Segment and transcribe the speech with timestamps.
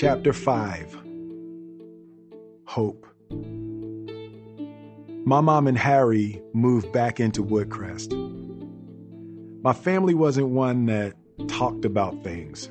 [0.00, 0.96] Chapter 5
[2.66, 3.04] Hope.
[5.24, 8.12] My mom and Harry moved back into Woodcrest.
[9.64, 11.16] My family wasn't one that
[11.48, 12.70] talked about things.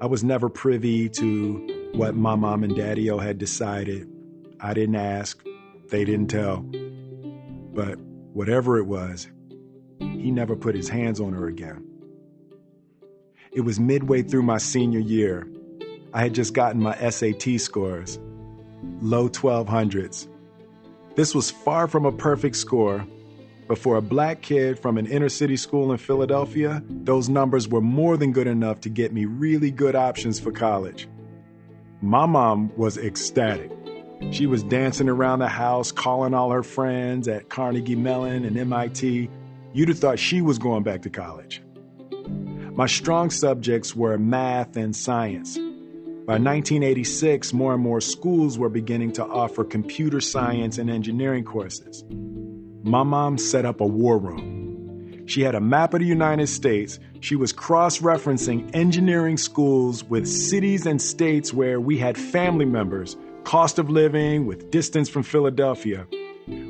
[0.00, 4.10] I was never privy to what my mom and daddy had decided.
[4.58, 5.40] I didn't ask,
[5.90, 6.62] they didn't tell.
[7.72, 8.00] But
[8.32, 9.28] whatever it was,
[10.00, 11.86] he never put his hands on her again.
[13.52, 15.46] It was midway through my senior year.
[16.12, 18.18] I had just gotten my SAT scores,
[19.00, 20.26] low 1200s.
[21.14, 23.06] This was far from a perfect score,
[23.68, 27.80] but for a black kid from an inner city school in Philadelphia, those numbers were
[27.80, 31.08] more than good enough to get me really good options for college.
[32.02, 33.70] My mom was ecstatic.
[34.32, 39.30] She was dancing around the house, calling all her friends at Carnegie Mellon and MIT.
[39.72, 41.62] You'd have thought she was going back to college.
[42.72, 45.58] My strong subjects were math and science.
[46.30, 52.04] By 1986, more and more schools were beginning to offer computer science and engineering courses.
[52.84, 55.26] My mom set up a war room.
[55.26, 57.00] She had a map of the United States.
[57.18, 63.16] She was cross referencing engineering schools with cities and states where we had family members,
[63.42, 66.06] cost of living, with distance from Philadelphia.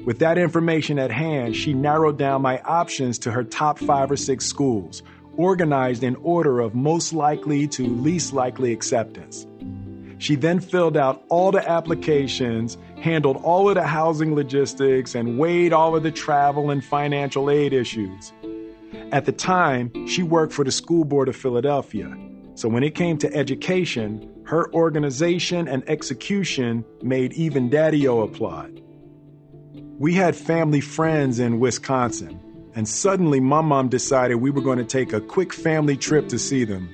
[0.06, 4.16] With that information at hand, she narrowed down my options to her top five or
[4.16, 5.02] six schools,
[5.40, 9.46] organized in order of most likely to least likely acceptance.
[10.18, 15.72] She then filled out all the applications, handled all of the housing logistics, and weighed
[15.72, 18.34] all of the travel and financial aid issues.
[19.12, 22.14] At the time, she worked for the School Board of Philadelphia.
[22.54, 28.82] So when it came to education, her organization and execution made even Daddy-O applaud.
[29.98, 32.38] We had family friends in Wisconsin,
[32.74, 36.38] and suddenly my mom decided we were going to take a quick family trip to
[36.38, 36.88] see them.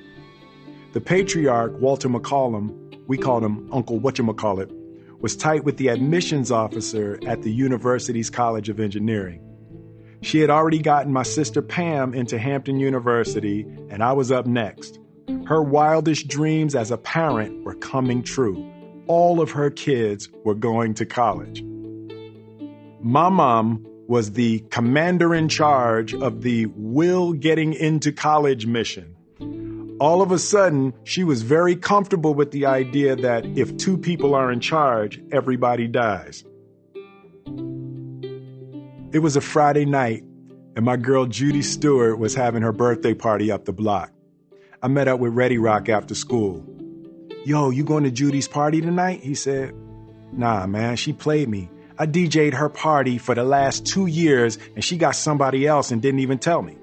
[0.93, 4.71] The patriarch, Walter McCollum, we called him Uncle Whatchamacallit,
[5.19, 9.41] was tight with the admissions officer at the university's College of Engineering.
[10.21, 14.99] She had already gotten my sister Pam into Hampton University, and I was up next.
[15.45, 18.71] Her wildest dreams as a parent were coming true.
[19.07, 21.63] All of her kids were going to college.
[22.99, 29.15] My mom was the commander in charge of the Will Getting Into College mission.
[29.99, 34.35] All of a sudden, she was very comfortable with the idea that if two people
[34.35, 36.45] are in charge, everybody dies.
[39.11, 40.23] It was a Friday night,
[40.75, 44.11] and my girl Judy Stewart was having her birthday party up the block.
[44.83, 46.63] I met up with Ready Rock after school.
[47.45, 49.21] Yo, you going to Judy's party tonight?
[49.21, 49.73] He said.
[50.31, 51.69] Nah, man, she played me.
[51.99, 56.01] I DJ'd her party for the last two years and she got somebody else and
[56.01, 56.77] didn't even tell me.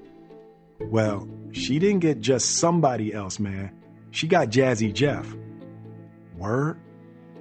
[0.80, 3.70] Well, she didn't get just somebody else, man.
[4.10, 5.26] She got Jazzy Jeff.
[6.36, 6.80] Word?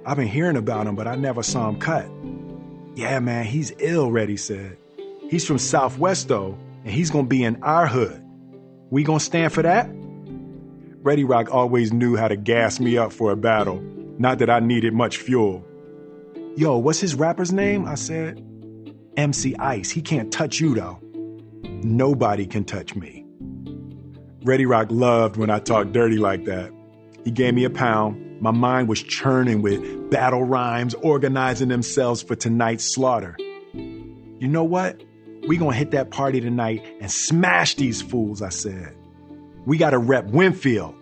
[0.06, 2.06] I've been hearing about him, but I never saw him cut.
[2.94, 4.76] Yeah, man, he's ill, Ready said.
[5.28, 8.22] He's from Southwest, though, and he's gonna be in our hood.
[8.90, 9.88] We gonna stand for that?
[11.02, 13.80] Ready Rock always knew how to gas me up for a battle.
[14.18, 15.66] Not that I needed much fuel.
[16.56, 17.86] Yo, what's his rapper's name?
[17.86, 18.44] I said.
[19.16, 19.90] MC Ice.
[19.90, 21.00] He can't touch you, though.
[21.82, 23.24] Nobody can touch me.
[24.44, 26.70] Ready Rock loved when I talked dirty like that.
[27.24, 28.40] He gave me a pound.
[28.40, 33.36] My mind was churning with battle rhymes organizing themselves for tonight's slaughter.
[33.72, 35.02] You know what?
[35.48, 38.94] We gonna hit that party tonight and smash these fools, I said.
[39.66, 40.94] We gotta rep Wynnefield.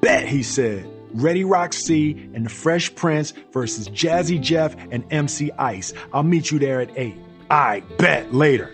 [0.00, 0.88] Bet, he said.
[1.14, 5.92] Ready Rock C and the Fresh Prince versus Jazzy Jeff and MC Ice.
[6.12, 7.14] I'll meet you there at 8.
[7.50, 8.70] I bet later.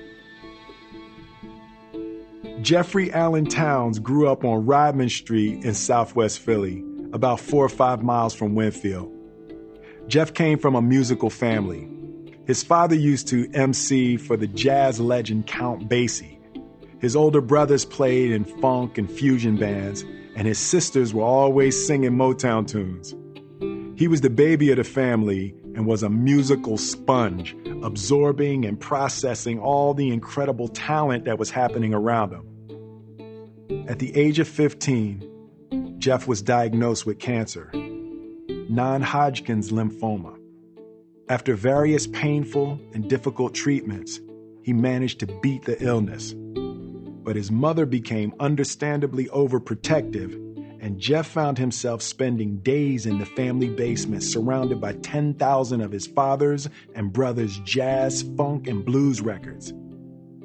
[2.62, 8.02] Jeffrey Allen Townes grew up on Rodman Street in southwest Philly, about four or five
[8.02, 9.12] miles from Wynnefield.
[10.08, 11.88] Jeff came from a musical family.
[12.46, 16.38] His father used to MC for the jazz legend Count Basie.
[16.98, 20.04] His older brothers played in funk and fusion bands,
[20.38, 23.12] and his sisters were always singing Motown tunes.
[23.98, 29.58] He was the baby of the family and was a musical sponge, absorbing and processing
[29.58, 33.86] all the incredible talent that was happening around him.
[33.88, 40.38] At the age of 15, Jeff was diagnosed with cancer, non Hodgkin's lymphoma.
[41.28, 44.20] After various painful and difficult treatments,
[44.62, 46.32] he managed to beat the illness.
[47.28, 50.32] But his mother became understandably overprotective,
[50.80, 56.06] and Jeff found himself spending days in the family basement surrounded by 10,000 of his
[56.06, 59.74] father's and brother's jazz, funk, and blues records.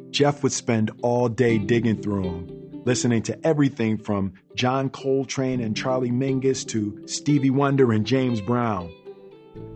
[0.09, 5.77] Jeff would spend all day digging through them, listening to everything from John Coltrane and
[5.77, 8.91] Charlie Mingus to Stevie Wonder and James Brown.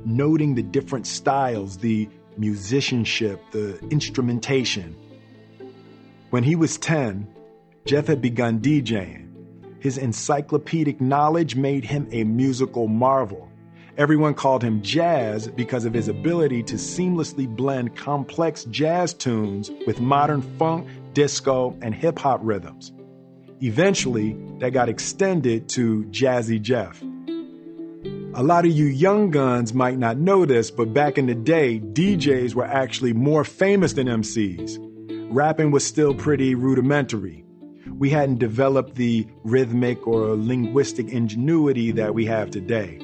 [0.04, 4.98] Noting the different styles, the musicianship, the instrumentation.
[6.30, 7.26] When he was 10,
[7.86, 9.30] Jeff had begun DJing.
[9.80, 13.50] His encyclopedic knowledge made him a musical marvel.
[13.98, 20.02] Everyone called him Jazz because of his ability to seamlessly blend complex jazz tunes with
[20.02, 22.92] modern funk, disco, and hip hop rhythms.
[23.62, 27.02] Eventually, that got extended to Jazzy Jeff.
[28.34, 31.80] A lot of you young guns might not know this, but back in the day,
[31.80, 34.87] DJs were actually more famous than MCs.
[35.30, 37.44] Rapping was still pretty rudimentary.
[37.98, 43.00] We hadn't developed the rhythmic or linguistic ingenuity that we have today.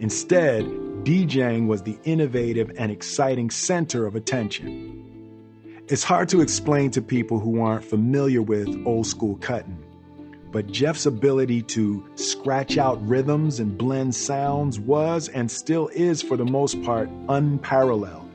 [0.00, 0.64] Instead,
[1.04, 5.84] DJing was the innovative and exciting center of attention.
[5.86, 9.78] It's hard to explain to people who aren't familiar with old school cutting,
[10.50, 16.36] but Jeff's ability to scratch out rhythms and blend sounds was and still is, for
[16.36, 18.29] the most part, unparalleled.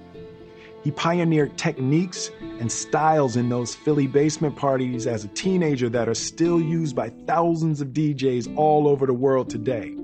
[0.86, 2.30] He pioneered techniques
[2.60, 7.10] and styles in those Philly basement parties as a teenager that are still used by
[7.10, 9.98] thousands of DJs all over the world today.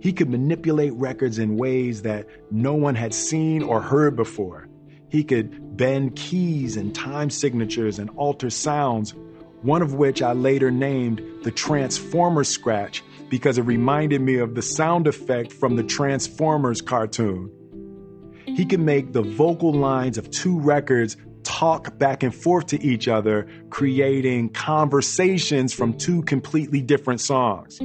[0.00, 4.68] He could manipulate records in ways that no one had seen or heard before.
[5.10, 9.14] He could bend keys and time signatures and alter sounds,
[9.62, 14.62] one of which I later named the Transformer Scratch because it reminded me of the
[14.62, 17.52] sound effect from the Transformers cartoon.
[18.54, 23.08] He can make the vocal lines of two records talk back and forth to each
[23.08, 27.80] other, creating conversations from two completely different songs.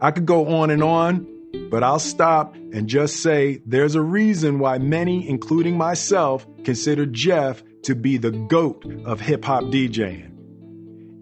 [0.00, 1.26] I could go on and on,
[1.68, 7.62] but I'll stop and just say there's a reason why many, including myself, consider Jeff
[7.82, 10.30] to be the GOAT of hip hop DJing.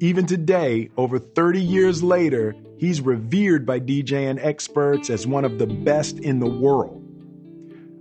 [0.00, 5.66] Even today, over 30 years later, he's revered by DJing experts as one of the
[5.66, 7.07] best in the world.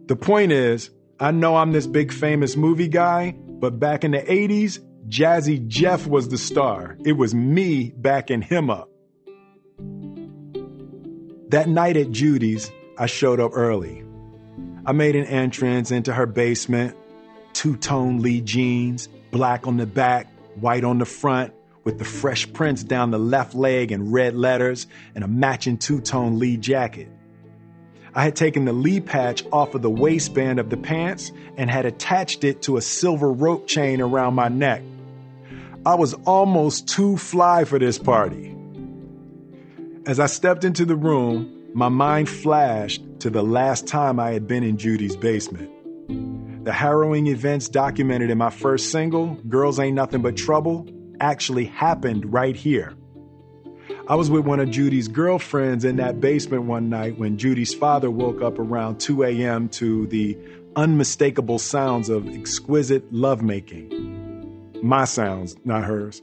[0.07, 0.89] The point is,
[1.19, 6.07] I know I'm this big famous movie guy, but back in the 80s, Jazzy Jeff
[6.07, 6.97] was the star.
[7.03, 8.89] It was me backing him up.
[11.49, 14.05] That night at Judy's, I showed up early.
[14.85, 16.95] I made an entrance into her basement,
[17.51, 22.53] two tone Lee jeans, black on the back, white on the front, with the Fresh
[22.53, 27.09] Prince down the left leg in red letters, and a matching two tone Lee jacket.
[28.17, 31.85] I had taken the Lee patch off of the waistband of the pants and had
[31.85, 34.81] attached it to a silver rope chain around my neck.
[35.85, 38.55] I was almost too fly for this party.
[40.07, 44.47] As I stepped into the room, my mind flashed to the last time I had
[44.47, 45.69] been in Judy's basement.
[46.65, 50.87] The harrowing events documented in my first single, Girls Ain't Nothing But Trouble,
[51.19, 52.96] actually happened right here.
[54.09, 58.09] I was with one of Judy's girlfriends in that basement one night when Judy's father
[58.09, 59.67] woke up around 2 a.m.
[59.69, 60.37] to the
[60.77, 64.79] unmistakable sounds of exquisite lovemaking.
[64.81, 66.21] My sounds, not hers.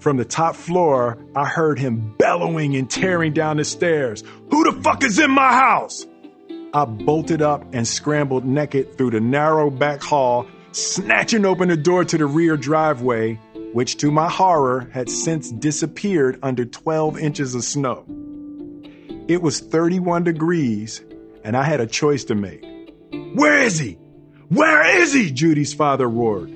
[0.00, 4.24] From the top floor, I heard him bellowing and tearing down the stairs.
[4.50, 6.04] Who the fuck is in my house?
[6.72, 12.04] I bolted up and scrambled naked through the narrow back hall, snatching open the door
[12.04, 13.38] to the rear driveway,
[13.74, 18.04] which to my horror had since disappeared under 12 inches of snow.
[19.26, 21.02] It was 31 degrees,
[21.42, 22.64] and I had a choice to make.
[23.34, 23.98] Where is he?
[24.48, 25.32] Where is he?
[25.32, 26.54] Judy's father roared.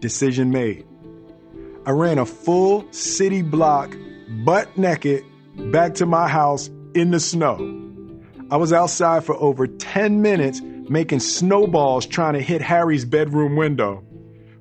[0.00, 0.84] Decision made.
[1.86, 3.96] I ran a full city block,
[4.44, 5.24] butt naked,
[5.70, 7.56] back to my house in the snow.
[8.50, 14.02] I was outside for over 10 minutes making snowballs trying to hit Harry's bedroom window.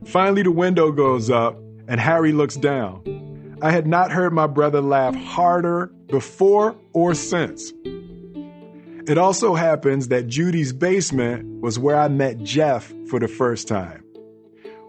[0.10, 1.56] Finally, the window goes up
[1.88, 3.58] and Harry looks down.
[3.62, 7.72] I had not heard my brother laugh harder before or since.
[9.08, 14.04] It also happens that Judy's basement was where I met Jeff for the first time.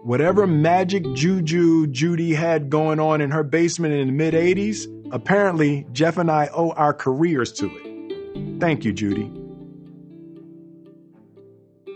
[0.01, 5.85] Whatever magic juju Judy had going on in her basement in the mid 80s, apparently
[5.91, 8.59] Jeff and I owe our careers to it.
[8.59, 9.31] Thank you, Judy.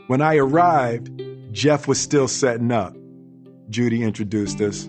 [0.05, 1.09] When I arrived,
[1.51, 2.95] Jeff was still setting up.
[3.69, 4.87] Judy introduced us.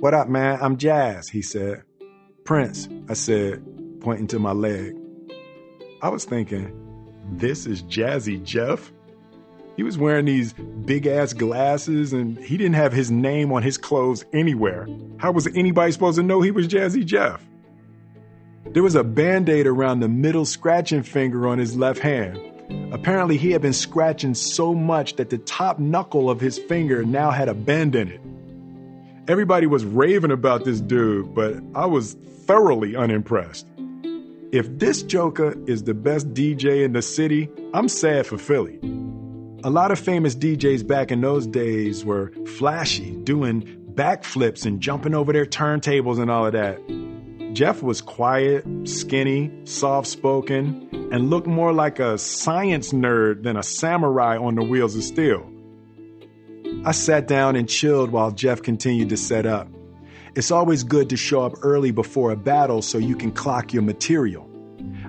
[0.00, 0.58] What up, man?
[0.62, 1.82] I'm Jazz, he said.
[2.44, 3.62] Prince, I said,
[4.00, 4.96] pointing to my leg.
[6.00, 6.72] I was thinking,
[7.32, 8.90] this is Jazzy Jeff?
[9.76, 13.76] He was wearing these big ass glasses and he didn't have his name on his
[13.76, 14.88] clothes anywhere.
[15.18, 17.44] How was anybody supposed to know he was Jazzy Jeff?
[18.70, 22.40] There was a band aid around the middle scratching finger on his left hand.
[22.92, 27.30] Apparently, he had been scratching so much that the top knuckle of his finger now
[27.30, 28.20] had a bend in it.
[29.28, 32.14] Everybody was raving about this dude, but I was
[32.46, 33.66] thoroughly unimpressed.
[34.52, 38.78] If this Joker is the best DJ in the city, I'm sad for Philly.
[39.64, 45.14] A lot of famous DJs back in those days were flashy, doing backflips and jumping
[45.14, 46.80] over their turntables and all of that.
[47.52, 53.62] Jeff was quiet, skinny, soft spoken, and looked more like a science nerd than a
[53.62, 55.50] samurai on the wheels of steel.
[56.84, 59.66] I sat down and chilled while Jeff continued to set up.
[60.34, 63.82] It's always good to show up early before a battle so you can clock your
[63.82, 64.48] material.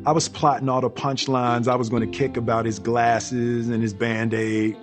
[0.06, 3.84] I was plotting all the punchlines I was going to kick about his glasses and
[3.84, 4.78] his band aid,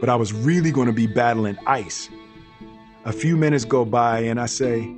[0.00, 2.10] but I was really going to be battling Ice.
[3.04, 4.92] A few minutes go by and I say,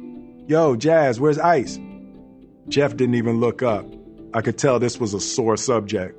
[0.47, 1.79] Yo, Jazz, where's Ice?
[2.71, 3.85] Jeff didn't even look up.
[4.33, 6.17] I could tell this was a sore subject.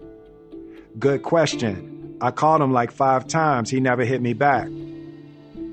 [1.00, 2.18] Good question.
[2.20, 3.70] I called him like five times.
[3.70, 4.68] He never hit me back.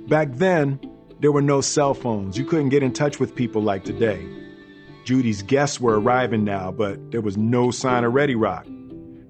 [0.09, 0.81] Back then,
[1.21, 2.39] there were no cell phones.
[2.39, 4.25] You couldn't get in touch with people like today.
[5.05, 8.65] Judy's guests were arriving now, but there was no sign of Ready Rock.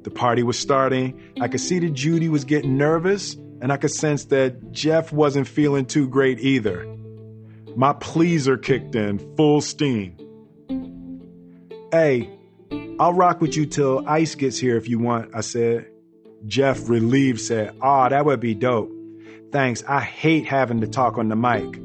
[0.03, 1.19] The party was starting.
[1.41, 5.49] I could see that Judy was getting nervous, and I could sense that Jeff wasn't
[5.49, 6.87] feeling too great either.
[7.75, 10.17] My pleaser kicked in full steam.
[11.91, 12.29] Hey,
[13.01, 15.91] I'll rock with you till Ice gets here if you want, I said.
[16.47, 18.93] Jeff, relieved, said, Aw, oh, that would be dope.
[19.53, 21.81] Thanks, I hate having to talk on the mic.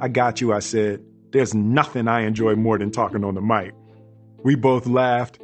[0.00, 1.04] I got you, I said.
[1.30, 3.74] There's nothing I enjoy more than talking on the mic.
[4.42, 5.38] We both laughed.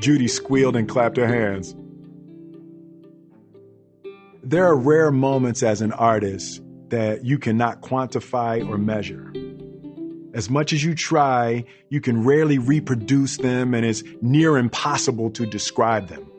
[0.00, 1.74] Judy squealed and clapped her hands.
[4.42, 9.32] There are rare moments as an artist that you cannot quantify or measure.
[10.36, 15.46] As much as you try, you can rarely reproduce them and it's near impossible to
[15.46, 16.30] describe them.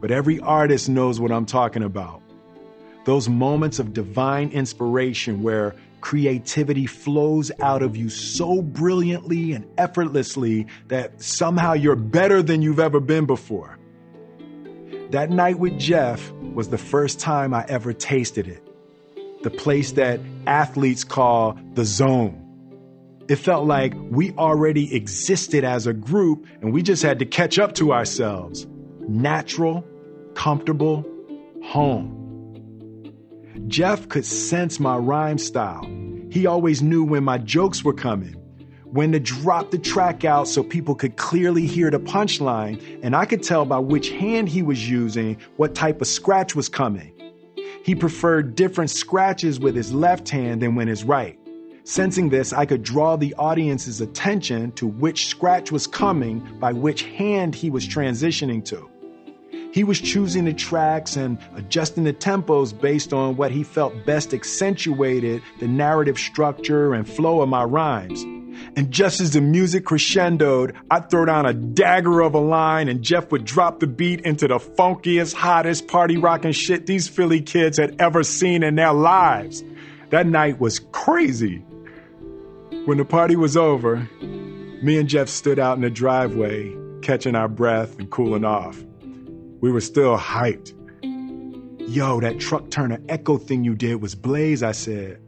[0.00, 2.20] But every artist knows what I'm talking about.
[3.04, 10.66] Those moments of divine inspiration where creativity flows out of you so brilliantly and effortlessly
[10.88, 13.78] that somehow you're better than you've ever been before.
[15.10, 18.68] That night with Jeff was the first time I ever tasted it.
[19.44, 22.41] The place that athletes call the zone
[23.32, 27.58] it felt like we already existed as a group and we just had to catch
[27.58, 28.66] up to ourselves.
[29.08, 29.82] Natural,
[30.34, 31.02] comfortable,
[31.64, 32.18] home.
[33.68, 35.82] Jeff could sense my rhyme style.
[36.30, 38.34] He always knew when my jokes were coming,
[38.84, 43.24] when to drop the track out so people could clearly hear the punchline, and I
[43.24, 47.14] could tell by which hand he was using what type of scratch was coming.
[47.82, 51.38] He preferred different scratches with his left hand than with his right.
[51.84, 57.02] Sensing this, I could draw the audience's attention to which scratch was coming by which
[57.02, 58.88] hand he was transitioning to.
[59.72, 64.32] He was choosing the tracks and adjusting the tempos based on what he felt best
[64.32, 68.22] accentuated the narrative structure and flow of my rhymes.
[68.76, 73.02] And just as the music crescendoed, I'd throw down a dagger of a line and
[73.02, 77.78] Jeff would drop the beat into the funkiest, hottest party rocking shit these Philly kids
[77.78, 79.64] had ever seen in their lives.
[80.10, 81.64] That night was crazy.
[82.84, 87.46] When the party was over, me and Jeff stood out in the driveway, catching our
[87.46, 88.82] breath and cooling off.
[89.60, 90.74] We were still hyped.
[91.88, 95.20] Yo, that truck turner echo thing you did was blaze, I said.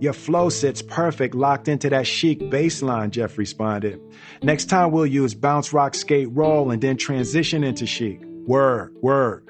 [0.00, 4.00] Your flow sits perfect locked into that chic bass line, Jeff responded.
[4.42, 8.22] Next time we'll use bounce, rock, skate, roll, and then transition into chic.
[8.46, 9.47] Word, word.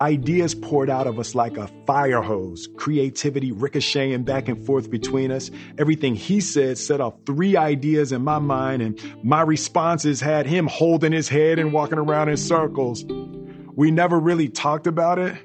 [0.00, 5.30] Ideas poured out of us like a fire hose, creativity ricocheting back and forth between
[5.30, 5.50] us.
[5.78, 10.66] Everything he said set off three ideas in my mind, and my responses had him
[10.66, 13.04] holding his head and walking around in circles.
[13.76, 15.36] We never really talked about it,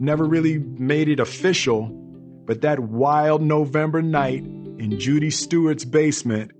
[0.00, 1.86] never really made it official,
[2.46, 6.50] but that wild November night in Judy Stewart's basement,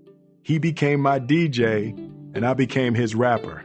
[0.42, 1.90] he became my DJ
[2.34, 3.64] and I became his rapper.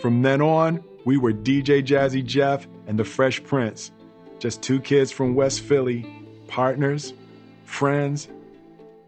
[0.00, 3.90] From then on, we were DJ Jazzy Jeff and the Fresh Prince,
[4.38, 6.06] just two kids from West Philly,
[6.48, 7.14] partners,
[7.64, 8.28] friends,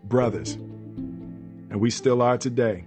[0.04, 0.54] brothers.
[0.54, 2.84] And we still are today.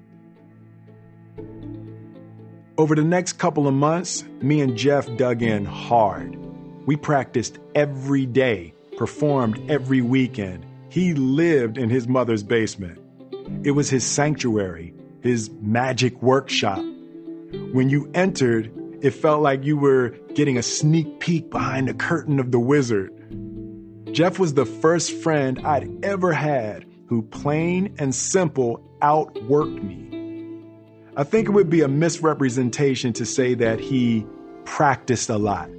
[2.77, 6.37] Over the next couple of months, me and Jeff dug in hard.
[6.85, 10.65] We practiced every day, performed every weekend.
[10.89, 12.99] He lived in his mother's basement.
[13.63, 16.79] It was his sanctuary, his magic workshop.
[16.79, 18.71] When you entered,
[19.05, 23.13] it felt like you were getting a sneak peek behind the curtain of the wizard.
[24.11, 30.63] Jeff was the first friend I'd ever had who, plain and simple, outworked me.
[31.15, 34.25] I think it would be a misrepresentation to say that he
[34.63, 35.69] practiced a lot.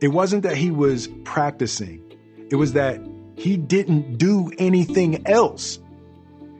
[0.00, 2.00] It wasn't that he was practicing,
[2.50, 3.00] it was that
[3.34, 5.80] He didn't do anything else.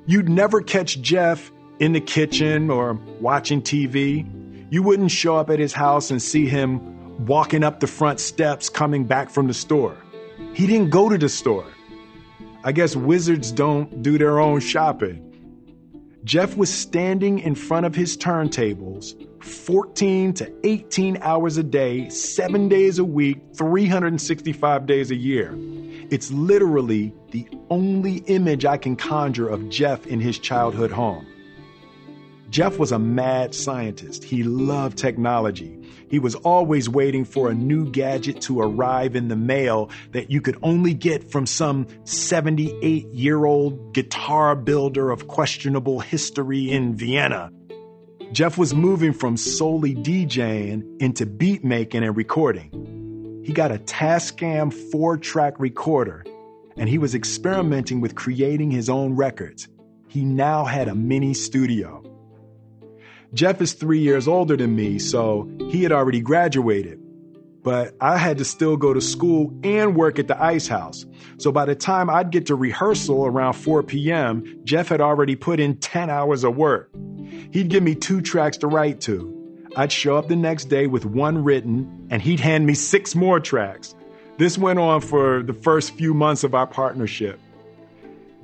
[0.06, 4.26] You'd never catch Jeff in the kitchen or watching TV.
[4.72, 8.70] You wouldn't show up at his house and see him walking up the front steps
[8.70, 9.98] coming back from the store.
[10.54, 11.66] He didn't go to the store.
[12.64, 15.28] I guess wizards don't do their own shopping.
[16.24, 19.14] Jeff was standing in front of his turntables
[19.44, 25.54] 14 to 18 hours a day, seven days a week, 365 days a year.
[26.10, 31.26] It's literally the only image I can conjure of Jeff in his childhood home.
[32.52, 34.22] Jeff was a mad scientist.
[34.22, 35.74] He loved technology.
[36.10, 40.42] He was always waiting for a new gadget to arrive in the mail that you
[40.42, 47.50] could only get from some 78 year old guitar builder of questionable history in Vienna.
[48.32, 53.40] Jeff was moving from solely DJing into beat making and recording.
[53.46, 56.22] He got a Tascam four track recorder
[56.76, 59.68] and he was experimenting with creating his own records.
[60.08, 62.11] He now had a mini studio.
[63.34, 67.00] Jeff is three years older than me, so he had already graduated.
[67.62, 71.06] But I had to still go to school and work at the ice house.
[71.38, 75.60] So by the time I'd get to rehearsal around 4 p.m., Jeff had already put
[75.60, 76.90] in 10 hours of work.
[77.52, 79.38] He'd give me two tracks to write to.
[79.76, 83.40] I'd show up the next day with one written, and he'd hand me six more
[83.40, 83.94] tracks.
[84.36, 87.40] This went on for the first few months of our partnership.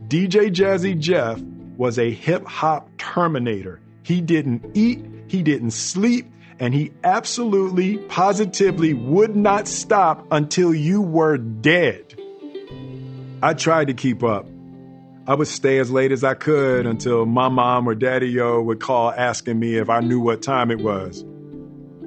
[0.07, 1.41] DJ Jazzy Jeff
[1.77, 3.81] was a hip hop terminator.
[4.03, 11.01] He didn't eat, he didn't sleep, and he absolutely, positively would not stop until you
[11.01, 12.15] were dead.
[13.43, 14.47] I tried to keep up.
[15.29, 18.81] I would stay as late as I could until my mom or daddy o would
[18.81, 21.25] call asking me if I knew what time it was.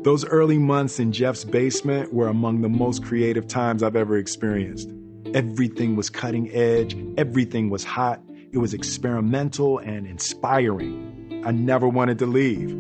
[0.04, 4.92] Those early months in Jeff's basement were among the most creative times I've ever experienced.
[5.36, 8.20] Everything was cutting edge, everything was hot,
[8.52, 11.21] it was experimental and inspiring.
[11.44, 12.72] I never wanted to leave.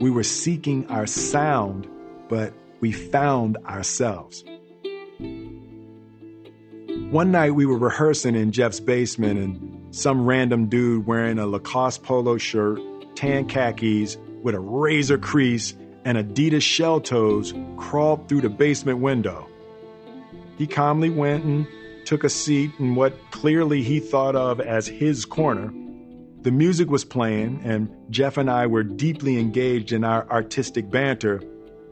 [0.00, 1.88] We were seeking our sound,
[2.28, 4.44] but we found ourselves.
[7.10, 12.02] One night we were rehearsing in Jeff's basement, and some random dude wearing a Lacoste
[12.02, 12.80] polo shirt,
[13.16, 19.48] tan khakis, with a razor crease, and Adidas shell toes crawled through the basement window.
[20.58, 21.66] He calmly went and
[22.04, 25.72] took a seat in what clearly he thought of as his corner.
[26.44, 31.42] The music was playing, and Jeff and I were deeply engaged in our artistic banter,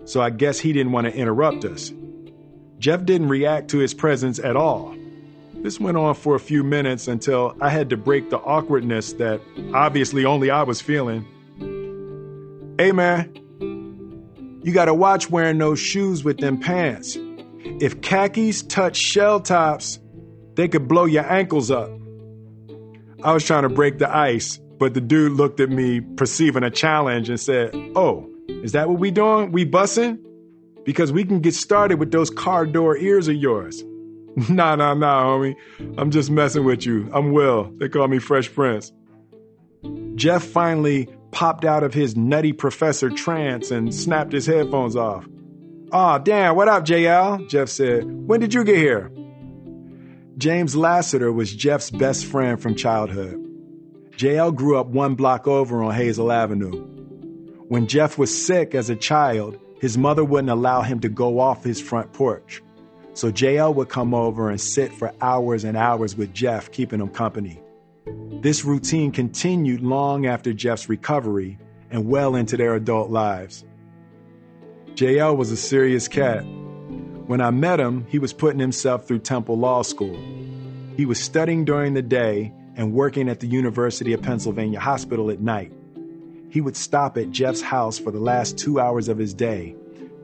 [0.04, 1.90] so I guess he didn't want to interrupt us.
[2.78, 4.94] Jeff didn't react to his presence at all.
[5.54, 9.40] This went on for a few minutes until I had to break the awkwardness that
[9.72, 11.24] obviously only I was feeling.
[12.78, 13.32] Hey man,
[14.62, 17.16] you gotta watch wearing those shoes with them pants.
[17.80, 19.98] If khakis touch shell toes,
[20.56, 21.90] they could blow your ankles up.
[23.24, 26.70] I was trying to break the ice, but the dude looked at me, perceiving a
[26.70, 29.52] challenge, and said, Oh, is that what we doing?
[29.52, 30.18] We bussing?
[30.84, 33.84] Because we can get started with those car door ears of yours.
[34.48, 35.54] nah, nah, nah, homie.
[35.98, 37.08] I'm just messing with you.
[37.12, 37.72] I'm Will.
[37.76, 38.92] They call me Fresh Prince.
[40.16, 45.26] Jeff finally popped out of his nutty professor trance and snapped his headphones off.
[45.92, 47.48] Aw, oh, damn, what up, JL?
[47.48, 48.04] Jeff said.
[48.04, 49.12] When did you get here?
[50.42, 53.38] James Lassiter was Jeff's best friend from childhood.
[54.16, 56.82] JL grew up one block over on Hazel Avenue.
[57.68, 61.62] When Jeff was sick as a child, his mother wouldn't allow him to go off
[61.62, 62.60] his front porch.
[63.14, 67.10] So JL would come over and sit for hours and hours with Jeff, keeping him
[67.10, 67.62] company.
[68.40, 71.56] This routine continued long after Jeff's recovery
[71.92, 73.64] and well into their adult lives.
[74.94, 76.44] JL was a serious cat
[77.26, 80.18] when I met him, he was putting himself through Temple Law School.
[80.96, 85.40] He was studying during the day and working at the University of Pennsylvania Hospital at
[85.40, 85.72] night.
[86.50, 89.74] He would stop at Jeff's house for the last two hours of his day,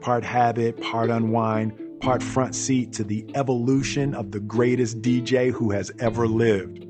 [0.01, 5.71] part habit, part unwind, part front seat to the evolution of the greatest DJ who
[5.71, 6.87] has ever lived.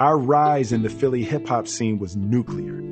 [0.00, 2.89] Our rise in the Philly hip hop scene was nuclear.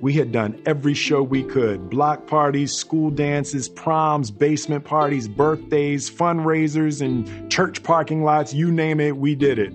[0.00, 6.08] We had done every show we could block parties, school dances, proms, basement parties, birthdays,
[6.08, 9.74] fundraisers, and church parking lots you name it, we did it.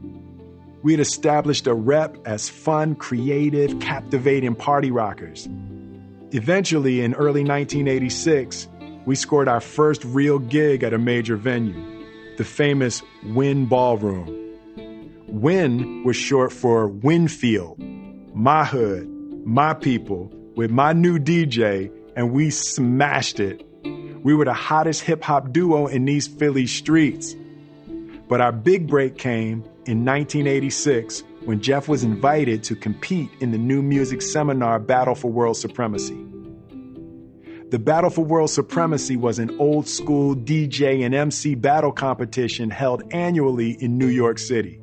[0.82, 5.50] We had established a rep as fun, creative, captivating party rockers.
[6.32, 8.70] Eventually, in early 1986,
[9.06, 12.06] we scored our first real gig at a major venue,
[12.38, 14.40] the famous Wynne Ballroom.
[15.28, 17.78] Wynne was short for Wynnefield,
[18.34, 19.13] my hood,
[19.46, 23.66] my people, with my new DJ, and we smashed it.
[24.24, 27.36] We were the hottest hip hop duo in these Philly streets.
[28.30, 33.58] But our big break came in 1986 when Jeff was invited to compete in the
[33.58, 36.18] new music seminar Battle for World Supremacy.
[37.70, 43.02] The Battle for World Supremacy was an old school DJ and MC battle competition held
[43.12, 44.80] annually in New York City.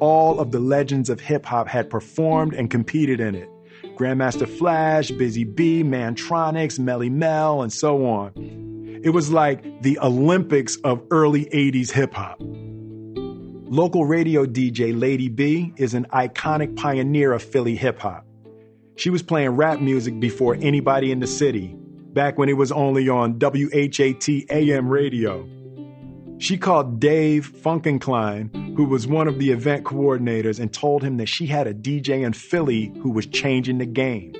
[0.00, 3.49] All of the legends of hip hop had performed and competed in it.
[4.00, 8.32] Grandmaster Flash, Busy Bee, Mantronix, Melle Mel, and so on.
[9.04, 12.38] It was like the Olympics of early 80s hip hop.
[12.40, 18.24] Local radio DJ Lady B is an iconic pioneer of Philly hip hop.
[18.96, 21.76] She was playing rap music before anybody in the city,
[22.14, 25.46] back when it was only on WHAT AM radio.
[26.40, 31.26] She called Dave Funkenklein, who was one of the event coordinators, and told him that
[31.26, 34.32] she had a DJ in Philly who was changing the game.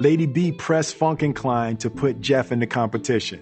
[0.00, 3.40] Lady B pressed Funkenklein to put Jeff in the competition.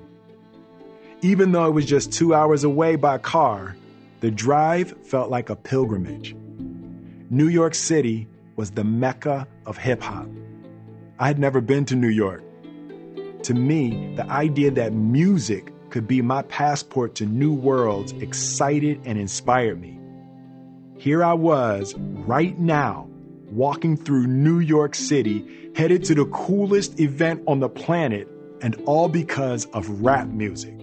[1.23, 3.75] Even though it was just two hours away by car,
[4.21, 6.37] the drive felt like a pilgrimage.
[7.31, 10.29] New York City was the mecca of hip hop.
[11.19, 12.43] I had never been to New York.
[13.45, 19.19] To me, the idea that music could be my passport to new worlds excited and
[19.19, 19.99] inspired me.
[20.99, 23.09] Here I was, right now,
[23.51, 28.29] walking through New York City, headed to the coolest event on the planet,
[28.63, 30.75] and all because of rap music.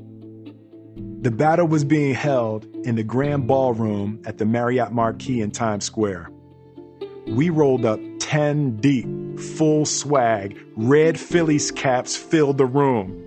[1.21, 5.85] The battle was being held in the Grand Ballroom at the Marriott Marquis in Times
[5.85, 6.29] Square.
[7.27, 13.19] We rolled up 10 deep, full swag, red Phillies caps filled the room.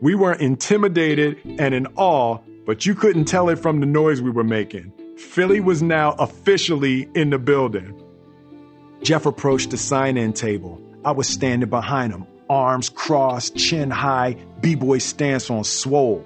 [0.00, 4.30] We weren't intimidated and in awe, but you couldn't tell it from the noise we
[4.30, 4.92] were making.
[5.16, 8.00] Philly was now officially in the building.
[9.02, 10.80] Jeff approached the sign in table.
[11.04, 16.24] I was standing behind him, arms crossed, chin high, b boy stance on swole.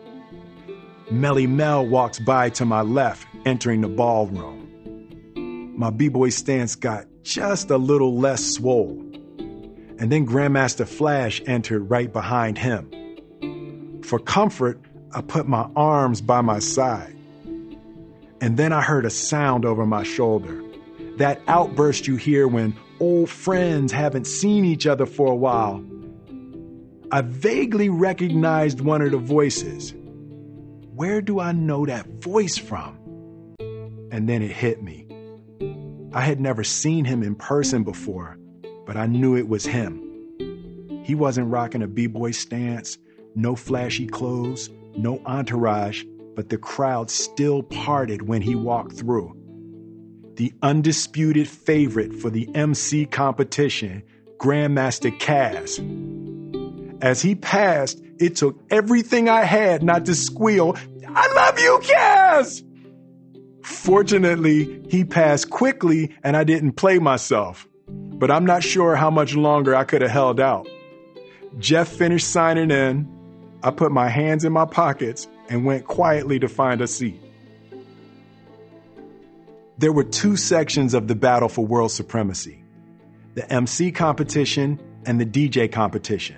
[1.10, 4.68] Melle Mel walks by to my left, entering the ballroom.
[5.78, 9.00] My b-boy stance got just a little less swole.
[9.98, 12.90] And then Grandmaster Flash entered right behind him.
[14.08, 14.80] For comfort,
[15.12, 17.14] I put my arms by my side.
[18.40, 20.64] And then I heard a sound over my shoulder.
[21.18, 25.84] That outburst you hear when old friends haven't seen each other for a while.
[27.12, 29.92] I vaguely recognized one of the voices
[30.94, 32.96] where do I know that voice from?
[34.10, 35.06] And then it hit me.
[36.14, 38.38] I had never seen him in person before,
[38.86, 40.02] but I knew it was him.
[41.04, 42.96] He wasn't rocking a b-boy stance,
[43.38, 49.32] no flashy clothes, no entourage, but the crowd still parted when he walked through.
[50.34, 54.02] The undisputed favorite for the MC competition,
[54.38, 55.78] Grandmaster Caz.
[57.00, 62.64] As he passed, it took everything I had not to squeal, I love you, Caz!
[63.62, 67.68] Fortunately, he passed quickly and I didn't play myself.
[67.86, 70.66] But I'm not sure how much longer I could have held out.
[71.58, 73.17] Jeff finished signing in.
[73.62, 77.20] I put my hands in my pockets and went quietly to find a seat.
[79.78, 82.64] There were two sections of the battle for world supremacy
[83.34, 86.36] the MC competition and the DJ competition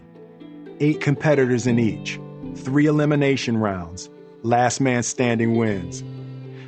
[0.81, 2.19] eight competitors in each,
[2.57, 4.09] three elimination rounds,
[4.43, 6.03] last man standing wins.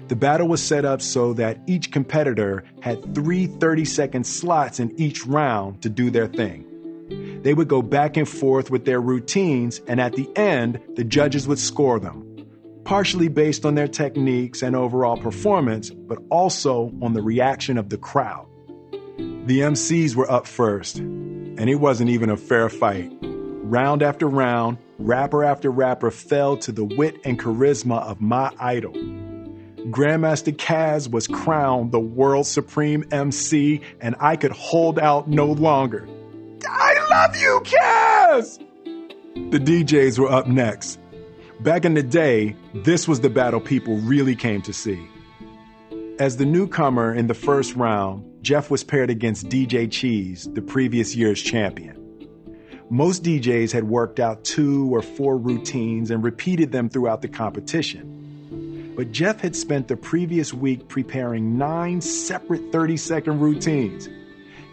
[0.08, 4.92] The battle was set up so that each competitor had three 30 second slots in
[5.00, 6.66] each round to do their thing.
[7.42, 11.48] They would go back and forth with their routines, and at the end, the judges
[11.48, 12.46] would score them,
[12.84, 17.98] partially based on their techniques and overall performance, but also on the reaction of the
[17.98, 18.46] crowd.
[19.46, 23.10] The MCs were up first, and it wasn't even a fair fight.
[23.20, 28.92] Round after round, rapper after rapper fell to the wit and charisma of my idol.
[29.90, 36.06] Grandmaster Caz was crowned the world supreme MC, and I could hold out no longer.
[36.68, 38.58] I love you, Caz!
[39.50, 40.98] The DJs were up next.
[41.60, 45.08] Back in the day, this was the battle people really came to see.
[46.18, 51.14] As the newcomer in the first round, Jeff was paired against DJ Cheese, the previous
[51.14, 51.98] year's champion.
[52.90, 58.92] Most DJs had worked out two or four routines and repeated them throughout the competition.
[58.96, 64.08] But Jeff had spent the previous week preparing nine separate 30 second routines.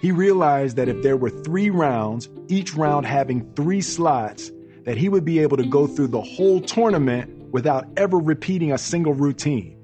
[0.02, 4.52] He realized that if there were three rounds, each round having three slots,
[4.86, 8.78] that he would be able to go through the whole tournament without ever repeating a
[8.78, 9.76] single routine.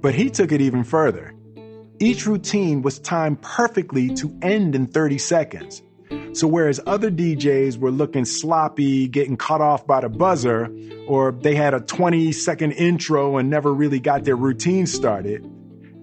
[0.00, 1.34] But he took it even further.
[1.98, 5.82] Each routine was timed perfectly to end in 30 seconds.
[6.32, 10.70] So, whereas other DJs were looking sloppy, getting cut off by the buzzer,
[11.06, 15.48] or they had a 20 second intro and never really got their routine started,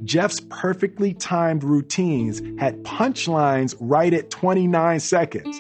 [0.04, 5.60] Jeff's perfectly timed routines had punchlines right at 29 seconds.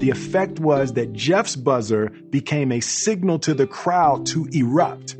[0.00, 5.16] The effect was that Jeff's buzzer became a signal to the crowd to erupt.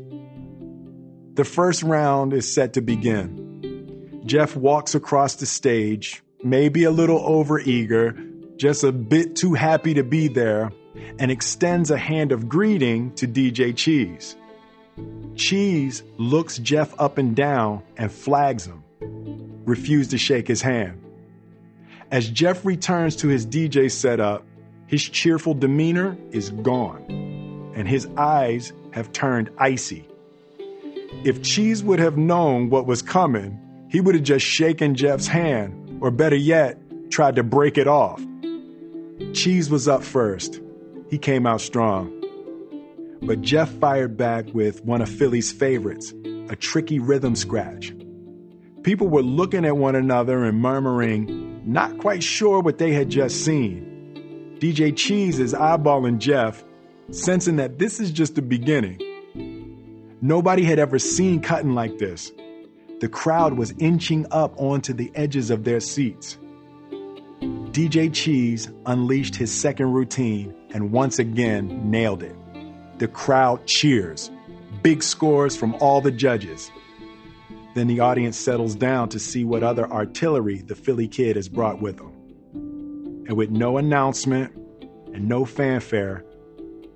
[1.35, 4.21] The first round is set to begin.
[4.25, 10.03] Jeff walks across the stage, maybe a little overeager, just a bit too happy to
[10.03, 10.71] be there,
[11.17, 14.35] and extends a hand of greeting to DJ Cheese.
[15.35, 18.83] Cheese looks Jeff up and down and flags him,
[19.65, 21.01] refused to shake his hand.
[22.11, 24.43] As Jeff returns to his DJ setup,
[24.87, 27.05] his cheerful demeanor is gone,
[27.75, 30.07] and his eyes have turned icy.
[31.23, 33.59] If Cheese would have known what was coming,
[33.89, 36.77] he would have just shaken Jeff's hand, or better yet,
[37.09, 38.21] tried to break it off.
[39.33, 40.59] Cheese was up first.
[41.09, 42.18] He came out strong.
[43.21, 46.13] But Jeff fired back with one of Philly's favorites,
[46.49, 47.93] a tricky rhythm scratch.
[48.83, 53.43] People were looking at one another and murmuring, not quite sure what they had just
[53.43, 54.55] seen.
[54.59, 56.63] DJ Cheese is eyeballing Jeff,
[57.11, 58.99] sensing that this is just the beginning.
[60.21, 62.31] Nobody had ever seen cutting like this.
[62.99, 66.37] The crowd was inching up onto the edges of their seats.
[67.71, 72.35] DJ Cheese unleashed his second routine and once again nailed it.
[72.99, 74.31] The crowd cheers.
[74.81, 76.71] Big scores from all the judges.
[77.73, 81.81] Then the audience settles down to see what other artillery the Philly kid has brought
[81.81, 82.13] with him
[83.29, 84.51] and with no announcement
[85.13, 86.25] and no fanfare,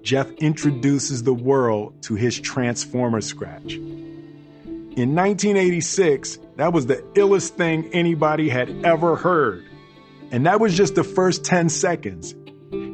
[0.01, 3.75] Jeff introduces the world to his Transformer scratch.
[3.75, 9.63] In 1986, that was the illest thing anybody had ever heard.
[10.31, 12.33] And that was just the first 10 seconds.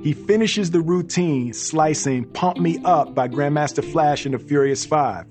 [0.02, 5.26] He finishes the routine slicing Pump Me Up by Grandmaster Flash and the Furious Five.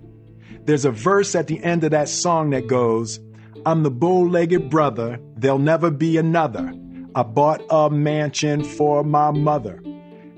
[0.64, 3.18] There's a verse at the end of that song that goes,
[3.64, 6.74] I'm the bow legged brother, there'll never be another.
[7.14, 9.82] I bought a mansion for my mother.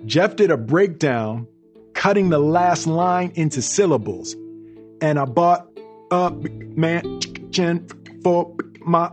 [0.06, 1.48] Jeff did a breakdown,
[1.94, 4.36] cutting the last line into syllables.
[5.00, 5.68] And I bought
[6.12, 7.88] a mansion
[8.22, 9.12] for my.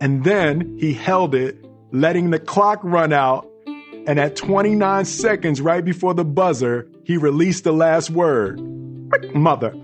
[0.00, 3.47] And then he held it, letting the clock run out.
[4.08, 8.58] And at 29 seconds, right before the buzzer, he released the last word
[9.34, 9.74] Mother.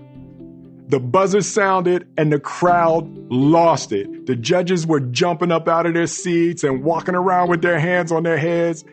[0.87, 4.25] The buzzer sounded and the crowd lost it.
[4.25, 8.11] The judges were jumping up out of their seats and walking around with their hands
[8.11, 8.83] on their heads.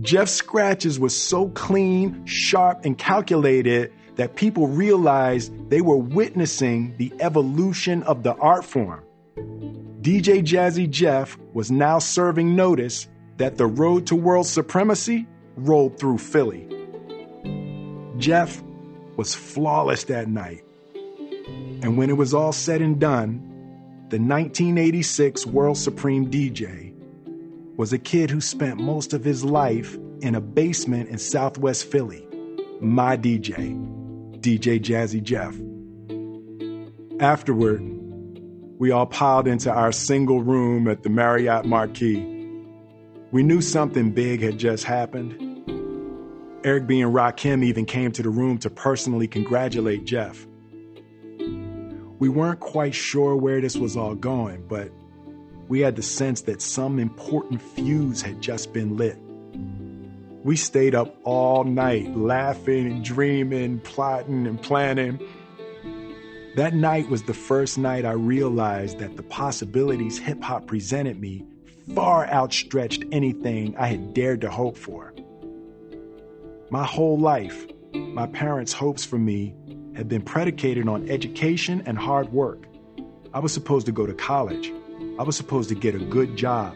[0.00, 7.12] Jeff's scratches were so clean, sharp, and calculated that people realized they were witnessing the
[7.20, 9.04] evolution of the art form.
[10.00, 16.18] DJ Jazzy Jeff was now serving notice that the road to world supremacy rolled through
[16.18, 16.68] Philly.
[18.18, 18.62] Jeff
[19.16, 20.64] was flawless that night
[21.82, 23.40] and when it was all said and done,
[24.08, 26.94] the 1986 World Supreme DJ
[27.76, 32.24] was a kid who spent most of his life in a basement in Southwest Philly.
[32.80, 33.74] My DJ,
[34.40, 35.56] DJ Jazzy Jeff.
[37.20, 37.80] Afterward,
[38.78, 42.31] we all piled into our single room at the Marriott Marquis.
[43.32, 45.38] We knew something big had just happened.
[46.64, 47.00] Eric B.
[47.00, 50.46] and Rakim even came to the room to personally congratulate Jeff.
[52.18, 54.92] We weren't quite sure where this was all going, but
[55.66, 59.16] we had the sense that some important fuse had just been lit.
[60.44, 65.18] We stayed up all night, laughing and dreaming, plotting and planning.
[66.56, 71.46] That night was the first night I realized that the possibilities hip hop presented me
[71.94, 75.12] far outstretched anything I had dared to hope for.
[76.70, 79.54] My whole life, my parents' hopes for me
[79.94, 82.66] had been predicated on education and hard work.
[83.34, 84.72] I was supposed to go to college.
[85.18, 86.74] I was supposed to get a good job.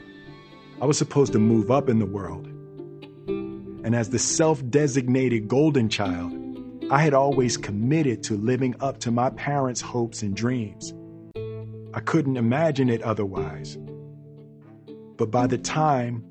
[0.81, 2.47] I was supposed to move up in the world.
[3.27, 6.33] And as the self designated golden child,
[6.91, 10.93] I had always committed to living up to my parents' hopes and dreams.
[11.95, 13.79] I couldn't imagine it otherwise.
[15.17, 16.25] But by the time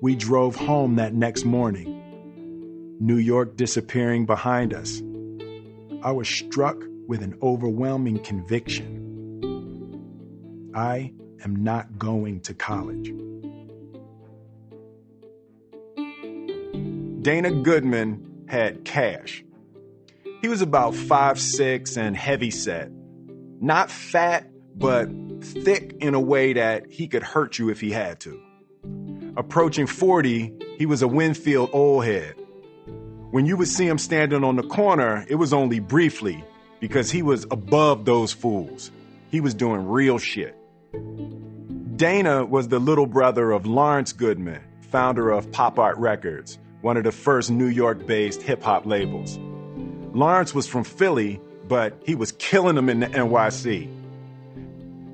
[0.00, 2.02] we drove home that next morning,
[3.00, 5.00] New York disappearing behind us,
[6.02, 6.76] I was struck
[7.08, 9.02] with an overwhelming conviction.
[10.74, 13.12] I am not going to college.
[17.22, 19.42] Dana Goodman had cash.
[20.42, 22.90] He was about five six and heavy set.
[23.60, 25.08] Not fat, but
[25.52, 28.40] thick in a way that he could hurt you if he had to.
[29.36, 32.34] Approaching 40, he was a Wynnefield old head.
[33.30, 36.44] When you would see him standing on the corner, it was only briefly
[36.80, 38.90] because he was above those fools.
[39.30, 40.56] He was doing real shit.
[41.96, 47.04] Dana was the little brother of Lawrence Goodman, founder of Pop Art Records, one of
[47.04, 49.38] the first New York based hip hop labels.
[50.14, 53.90] Lawrence was from Philly, but he was killing them in the NYC.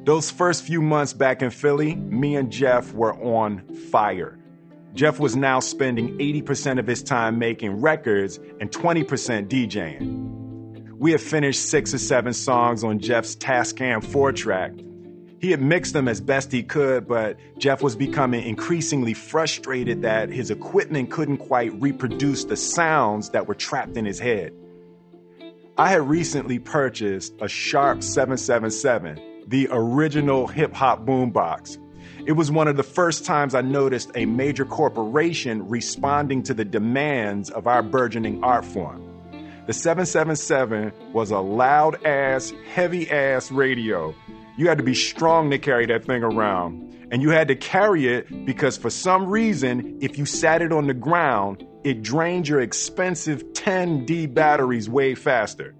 [0.05, 3.63] Those first few months back in Philly, me and Jeff were on
[3.93, 4.37] fire.
[4.95, 10.99] Jeff was now spending 80% of his time making records and 20% DJing.
[10.99, 14.73] We had finished six or seven songs on Jeff's Tascam 4 track.
[15.41, 20.31] He had mixed them as best he could, but Jeff was becoming increasingly frustrated that
[20.31, 24.53] his equipment couldn't quite reproduce the sounds that were trapped in his head.
[25.79, 31.77] I had recently purchased a Sharp 777, the original hip hop boombox.
[32.27, 36.65] It was one of the first times I noticed a major corporation responding to the
[36.65, 39.07] demands of our burgeoning art form.
[39.67, 44.15] The 777 was a loud ass, heavy ass radio.
[44.57, 47.09] You had to be strong to carry that thing around.
[47.11, 50.87] And you had to carry it because for some reason, if you sat it on
[50.87, 55.75] the ground, it drained your expensive 10D batteries way faster.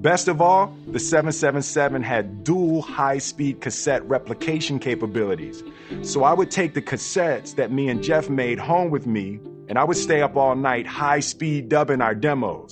[0.00, 5.62] Best of all, the 777 had dual high speed cassette replication capabilities.
[6.02, 9.78] So I would take the cassettes that me and Jeff made home with me, and
[9.78, 12.70] I would stay up all night high speed dubbing our demos.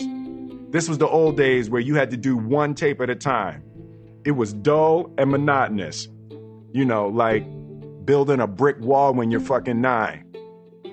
[0.71, 3.63] This was the old days where you had to do one tape at a time.
[4.25, 6.09] It was dull and monotonous.
[6.73, 7.45] You know, like
[8.05, 10.29] building a brick wall when you're fucking nine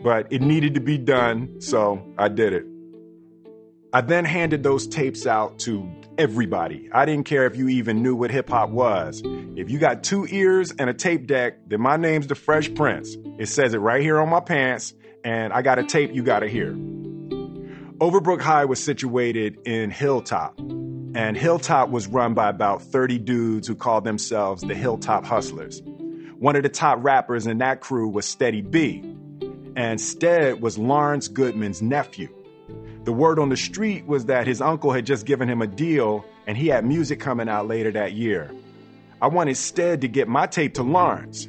[0.06, 2.64] but it needed to be done, so I did it.
[3.96, 6.90] I then handed those tapes out to everybody.
[6.92, 9.22] I didn't care if you even knew what hip hop was.
[9.24, 13.16] If you got two ears and a tape deck, then my name's the Fresh Prince.
[13.40, 16.50] It says it right here on my pants, and I got a tape you gotta
[16.50, 16.74] hear.
[16.74, 23.76] Overbrook High was situated in Hilltop, and Hilltop was run by about 30 dudes who
[23.76, 25.82] called themselves the Hilltop Hustlers.
[26.38, 29.10] One of the top rappers in that crew was Steady B,
[29.78, 32.28] and Stead was Lawrence Goodman's nephew.
[33.06, 36.26] The word on the street was that his uncle had just given him a deal
[36.48, 38.52] and he had music coming out later that year.
[39.22, 41.48] I wanted Stead to get my tape to Lawrence.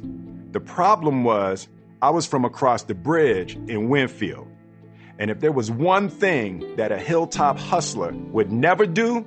[0.51, 1.67] The problem was,
[2.01, 4.47] I was from across the bridge in Wynnefield.
[5.19, 9.25] And if there was one thing that a hilltop hustler would never do,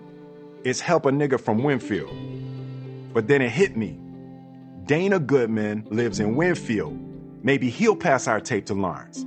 [0.64, 3.12] it's help a nigga from Wynnefield.
[3.12, 3.98] But then it hit me.
[4.86, 7.10] Dana Goodman lives in Wynnefield,
[7.42, 9.24] Maybe he'll pass our tape to Lawrence.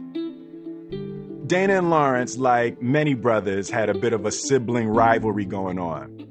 [1.46, 6.26] Dana and Lawrence, like many brothers, had a bit of a sibling rivalry going on.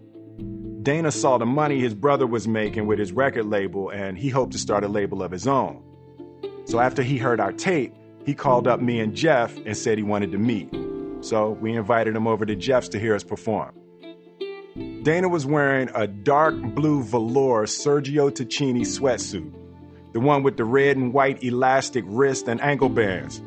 [0.83, 4.53] Dana saw the money his brother was making with his record label and he hoped
[4.53, 5.83] to start a label of his own.
[6.64, 7.94] So after he heard our tape,
[8.25, 10.75] he called up me and Jeff and said he wanted to meet.
[11.20, 13.75] So we invited him over to Jeff's to hear us perform.
[15.03, 19.53] Dana was wearing a dark blue velour Sergio Tacchini sweatsuit
[20.12, 23.42] the one with the red and white elastic wrist and ankle bands.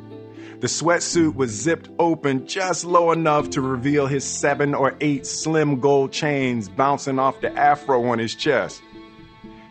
[0.62, 5.82] The sweatsuit was zipped open just low enough to reveal his seven or eight slim
[5.82, 8.82] gold chains bouncing off the afro on his chest.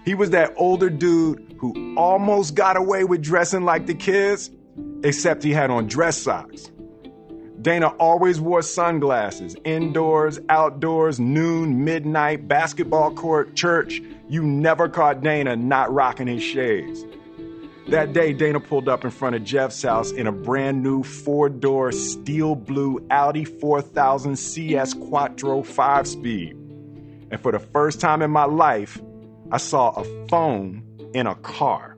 [0.05, 4.51] He was that older dude who almost got away with dressing like the kids,
[5.03, 6.71] except he had on dress socks.
[7.63, 14.03] Dana always wore sunglasses, indoors, outdoors, noon, midnight, basketball court, church.
[14.29, 17.07] You never caught Dana not rocking his shades.
[17.89, 21.51] That day, Dana pulled up in front of Jeff's house in a brand new four
[21.51, 26.53] door steel blue Audi 4000 CS Quattro 5 speed.
[27.31, 29.01] And for the first time in my life,
[29.51, 31.95] I saw a phone in a car.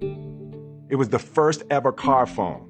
[0.89, 2.69] It was the first ever car phone.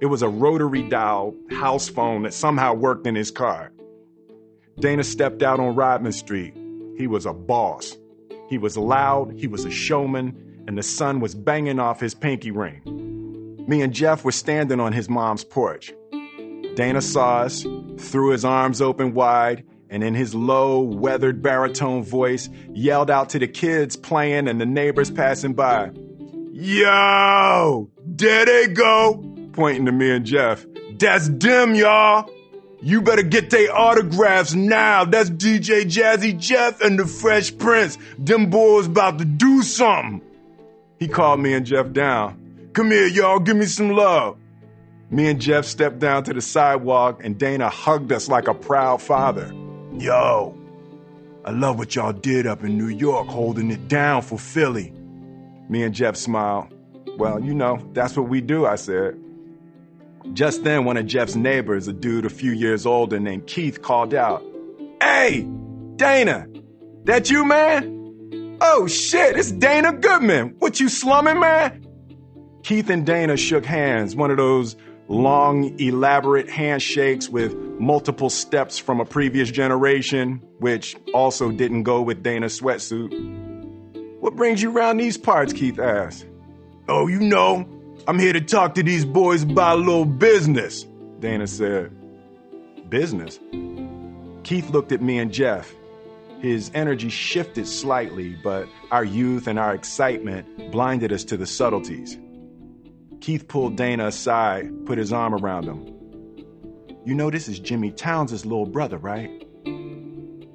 [0.00, 3.70] It was a rotary dial house phone that somehow worked in his car.
[4.80, 6.54] Dana stepped out on Rodman Street.
[6.96, 7.96] He was a boss.
[8.48, 12.50] He was loud, he was a showman, and the sun was banging off his pinky
[12.50, 12.82] ring.
[13.68, 15.92] Me and Jeff were standing on his mom's porch.
[16.74, 17.62] Dana saw us,
[17.98, 23.38] threw his arms open wide, and in his low, weathered baritone voice, yelled out to
[23.38, 25.90] the kids playing and the neighbors passing by,
[26.52, 27.90] Yo!
[28.04, 29.22] There they go!
[29.56, 30.64] pointing to me and Jeff.
[30.98, 32.30] That's them, y'all.
[32.82, 35.04] You better get their autographs now.
[35.04, 37.98] That's DJ Jazzy Jeff and the Fresh Prince.
[38.18, 40.20] Them boys about to do something.
[40.98, 42.70] He called me and Jeff down.
[42.72, 43.38] Come here, y'all.
[43.38, 44.38] Give me some love.
[45.10, 49.00] Me and Jeff stepped down to the sidewalk and Dana hugged us like a proud
[49.00, 49.52] father.
[49.98, 50.56] Yo,
[51.44, 54.92] I love what y'all did up in New York, holding it down for Philly.
[55.68, 56.74] Me and Jeff smiled.
[57.18, 59.16] Well, you know, that's what we do, I said.
[60.32, 64.12] Just then, one of Jeff's neighbors, a dude a few years older named Keith, called
[64.12, 64.42] out,
[65.00, 65.46] Hey,
[65.94, 66.46] Dana,
[67.04, 67.95] that you, man?
[68.60, 70.56] Oh shit, it's Dana Goodman.
[70.58, 71.86] What you slumming, man?
[72.62, 74.76] Keith and Dana shook hands, one of those
[75.08, 82.22] long, elaborate handshakes with multiple steps from a previous generation, which also didn't go with
[82.22, 84.20] Dana's sweatsuit.
[84.20, 85.52] What brings you around these parts?
[85.52, 86.26] Keith asked.
[86.88, 87.68] Oh, you know,
[88.08, 90.86] I'm here to talk to these boys about a little business,
[91.20, 91.92] Dana said.
[92.88, 93.38] Business?
[94.42, 95.72] Keith looked at me and Jeff.
[96.40, 102.16] His energy shifted slightly, but our youth and our excitement blinded us to the subtleties.
[103.20, 105.96] Keith pulled Dana aside, put his arm around him.
[107.04, 109.30] You know this is Jimmy Townes' little brother, right?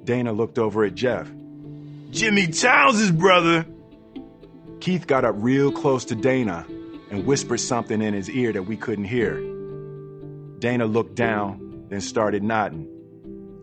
[0.04, 1.30] Dana looked over at Jeff.
[2.10, 3.66] Jimmy Townes' brother?
[4.80, 6.66] Keith got up real close to Dana
[7.10, 9.40] and whispered something in his ear that we couldn't hear.
[10.58, 12.88] Dana looked down, then started nodding.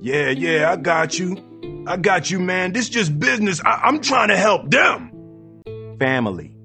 [0.01, 1.49] Yeah, yeah, I got you.
[1.88, 2.73] I got you, man.
[2.73, 3.61] This just business.
[3.65, 5.11] I- I'm trying to help them.
[5.99, 6.55] Family,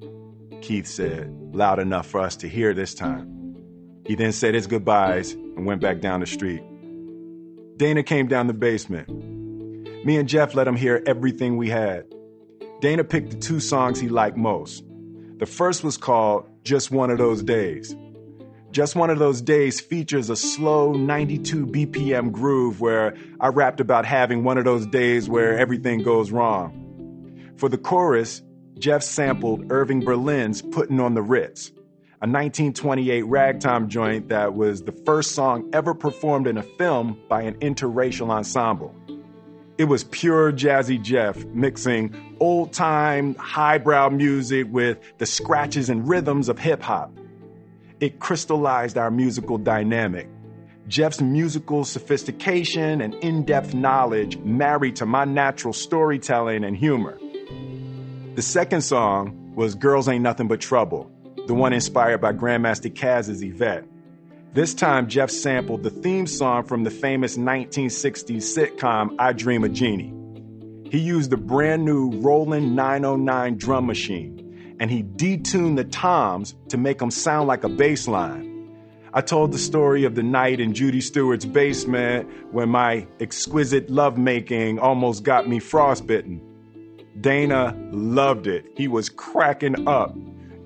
[0.61, 3.31] Keith said, loud enough for us to hear this time.
[4.07, 6.63] He then said his goodbyes and went back down the street.
[7.77, 9.09] Dana came down the basement.
[10.05, 12.05] Me and Jeff let him hear everything we had.
[12.81, 14.85] Dana picked the two songs he liked most.
[15.39, 17.97] The first was called Just One of Those Days.
[18.75, 24.05] Just One of Those Days features a slow 92 BPM groove where I rapped about
[24.05, 27.53] having one of those days where everything goes wrong.
[27.57, 28.43] For the chorus,
[28.77, 31.69] Jeff sampled Irving Berlin's Putting on the Ritz,
[32.21, 37.43] a 1928 ragtime joint that was the first song ever performed in a film by
[37.43, 38.93] an interracial ensemble.
[39.79, 46.49] It was pure Jazzy Jeff mixing old time, highbrow music with the scratches and rhythms
[46.49, 47.13] of hip hop.
[48.01, 50.29] It crystallized our musical dynamic.
[50.89, 57.19] Jeff's musical sophistication and in depth knowledge married to my natural storytelling and humor.
[58.35, 61.11] The second song was Girls Ain't Nothing But Trouble,
[61.47, 63.85] the one inspired by Grandmaster Caz's Yvette.
[64.53, 69.73] This time, Jeff sampled the theme song from the famous 1960s sitcom I Dream of
[69.73, 70.13] Jeannie.
[70.91, 74.44] He used the brand new Roland 909 drum machine,
[74.85, 78.71] and he detuned the toms to make them sound like a bass line.
[79.15, 84.79] I told the story of the night in Judy Stewart's basement when my exquisite lovemaking
[84.79, 86.39] almost got me frostbitten.
[87.19, 88.67] Dana loved it.
[88.77, 90.15] He was cracking up.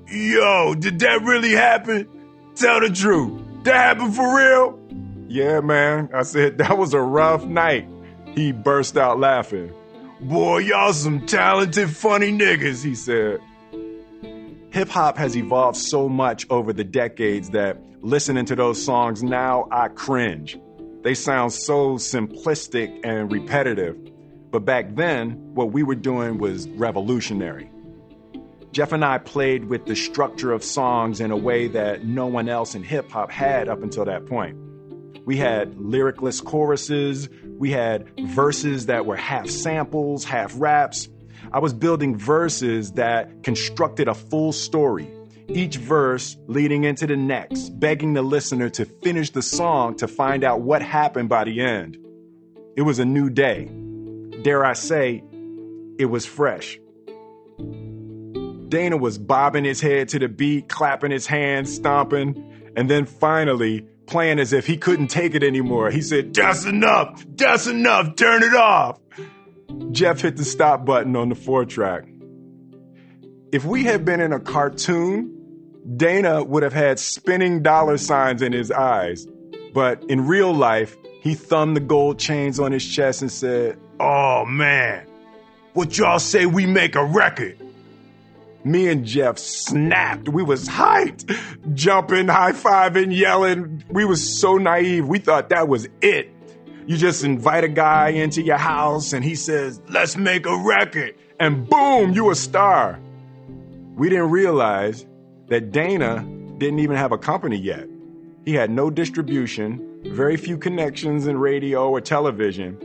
[0.09, 2.09] Yo, did that really happen?
[2.57, 3.41] Tell the truth.
[3.63, 4.81] That happened for real?
[5.29, 6.09] Yeah, man.
[6.13, 7.89] I said, that was a rough night.
[8.35, 9.73] He burst out laughing.
[10.21, 13.39] Boy, y'all some talented, funny niggas, he said.
[14.71, 19.67] Hip hop has evolved so much over the decades that listening to those songs now,
[19.71, 20.59] I cringe.
[21.03, 23.97] They sound so simplistic and repetitive.
[24.51, 27.71] But back then, what we were doing was revolutionary.
[28.73, 32.49] Jeff and I played with the structure of songs in a way that no one
[32.49, 34.57] else in hip hop had up until that point.
[35.25, 41.09] We had lyricless choruses, we had verses that were half samples, half raps.
[41.51, 45.11] I was building verses that constructed a full story,
[45.49, 50.45] each verse leading into the next, begging the listener to finish the song to find
[50.45, 51.97] out what happened by the end.
[52.77, 53.71] It was a new day.
[54.43, 55.25] Dare I say,
[55.99, 56.79] it was fresh.
[58.69, 63.87] Dana was bobbing his head to the beat, clapping his hands, stomping, and then finally
[64.07, 65.91] playing as if he couldn't take it anymore.
[65.91, 67.25] He said, That's enough!
[67.27, 68.17] That's enough!
[68.17, 69.01] Turn it off!
[69.91, 72.05] Jeff hit the stop button on the four track.
[73.53, 75.35] If we had been in a cartoon,
[75.97, 79.27] Dana would have had spinning dollar signs in his eyes.
[79.73, 84.45] But in real life, he thumbed the gold chains on his chest and said, Oh
[84.45, 85.07] man,
[85.75, 87.59] what y'all say we make a record?
[88.65, 90.29] Me and Jeff snapped.
[90.29, 91.35] We was hyped,
[91.75, 93.85] jumping, high-fiving, yelling.
[93.89, 95.07] We was so naive.
[95.07, 96.31] We thought that was it.
[96.89, 101.17] You just invite a guy into your house and he says, let's make a record.
[101.39, 102.99] And boom, you a star.
[103.95, 105.05] We didn't realize
[105.49, 106.27] that Dana
[106.57, 107.87] didn't even have a company yet.
[108.47, 112.79] He had no distribution, very few connections in radio or television,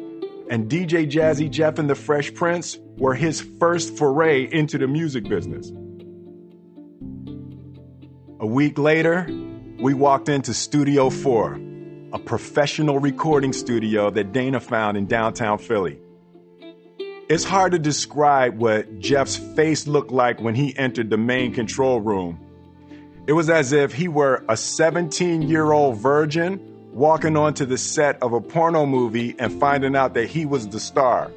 [0.49, 5.24] and DJ Jazzy Jeff and the Fresh Prince were his first foray into the music
[5.30, 5.72] business.
[8.41, 9.26] A week later,
[9.80, 11.58] we walked into Studio 4,
[12.14, 15.97] a professional recording studio that Dana found in downtown Philly.
[17.28, 21.99] It's hard to describe what Jeff's face looked like when he entered the main control
[21.99, 22.39] room.
[23.26, 26.59] It was as if he were a 17 year old virgin
[26.91, 30.80] walking onto the set of a porno movie and finding out that he was the
[30.80, 31.32] star.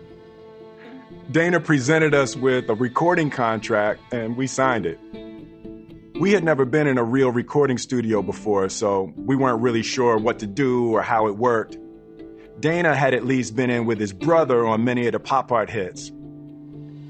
[1.31, 5.01] Dana presented us with a recording contract and we signed it.
[6.19, 10.17] We had never been in a real recording studio before, so we weren't really sure
[10.17, 11.77] what to do or how it worked.
[12.59, 15.69] Dana had at least been in with his brother on many of the Pop Art
[15.69, 16.11] hits.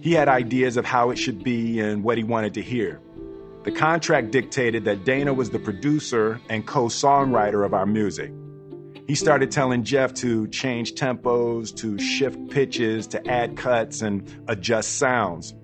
[0.01, 3.01] He had ideas of how it should be and what he wanted to hear.
[3.63, 8.33] The contract dictated that Dana was the producer and co songwriter of our music.
[9.07, 14.99] He started telling Jeff to change tempos, to shift pitches, to add cuts, and adjust
[14.99, 15.55] sounds.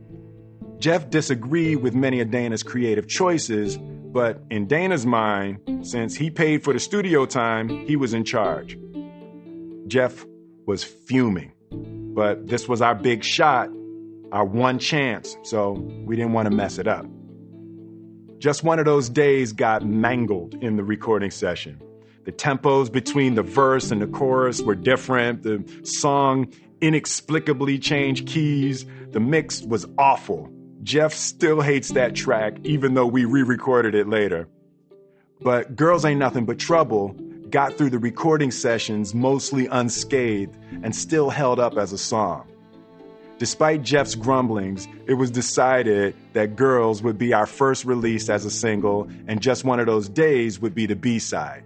[0.83, 6.65] Jeff disagreed with many of Dana's creative choices, but in Dana's mind, since he paid
[6.65, 8.77] for the studio time, he was in charge.
[9.87, 10.27] Jeff
[10.67, 13.69] was fuming, but this was our big shot,
[14.33, 15.75] our one chance, so
[16.05, 17.07] we didn't want to mess it up.
[18.39, 21.81] Just one of those days got mangled in the recording session.
[22.25, 25.45] The tempos between the verse and the chorus were different.
[25.45, 28.85] The song inexplicably changed keys.
[29.13, 30.52] The mix was awful.
[30.83, 34.49] Jeff still hates that track, even though we re recorded it later.
[35.41, 37.15] But Girls Ain't Nothing But Trouble
[37.51, 42.49] got through the recording sessions mostly unscathed and still held up as a song.
[43.39, 48.51] Despite Jeff's grumblings, it was decided that Girls would be our first release as a
[48.51, 51.65] single, and Just One of Those Days would be the B side.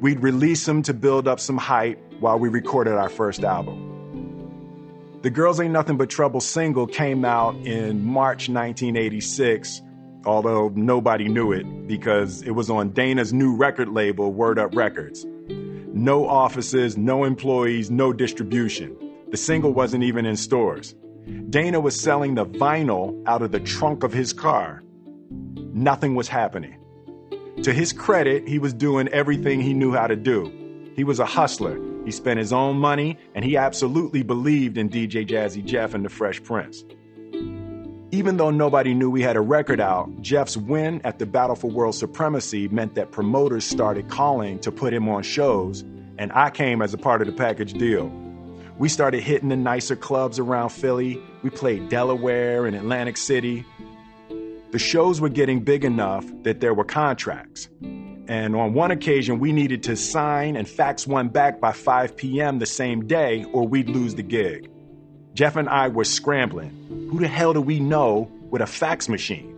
[0.00, 3.89] We'd release them to build up some hype while we recorded our first album.
[5.22, 9.82] The Girls Ain't Nothing But Trouble single came out in March 1986,
[10.24, 15.26] although nobody knew it because it was on Dana's new record label, Word Up Records.
[15.92, 18.96] No offices, no employees, no distribution.
[19.30, 20.94] The single wasn't even in stores.
[21.50, 24.82] Dana was selling the vinyl out of the trunk of his car.
[25.30, 26.78] Nothing was happening.
[27.64, 30.90] To his credit, he was doing everything he knew how to do.
[30.96, 31.78] He was a hustler.
[32.10, 36.08] He spent his own money, and he absolutely believed in DJ Jazzy Jeff and the
[36.08, 36.84] Fresh Prince.
[38.10, 41.70] Even though nobody knew we had a record out, Jeff's win at the Battle for
[41.70, 45.82] World Supremacy meant that promoters started calling to put him on shows,
[46.18, 48.08] and I came as a part of the package deal.
[48.76, 51.22] We started hitting the nicer clubs around Philly.
[51.44, 53.64] We played Delaware and Atlantic City.
[54.72, 57.68] The shows were getting big enough that there were contracts.
[58.30, 62.60] And on one occasion, we needed to sign and fax one back by 5 p.m.
[62.60, 64.70] the same day, or we'd lose the gig.
[65.34, 67.08] Jeff and I were scrambling.
[67.10, 69.52] Who the hell do we know with a fax machine?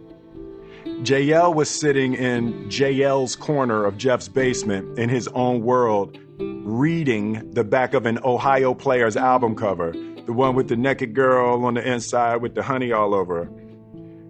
[0.86, 7.64] JL was sitting in JL's corner of Jeff's basement in his own world, reading the
[7.64, 9.92] back of an Ohio Players album cover,
[10.24, 13.61] the one with the naked girl on the inside with the honey all over her.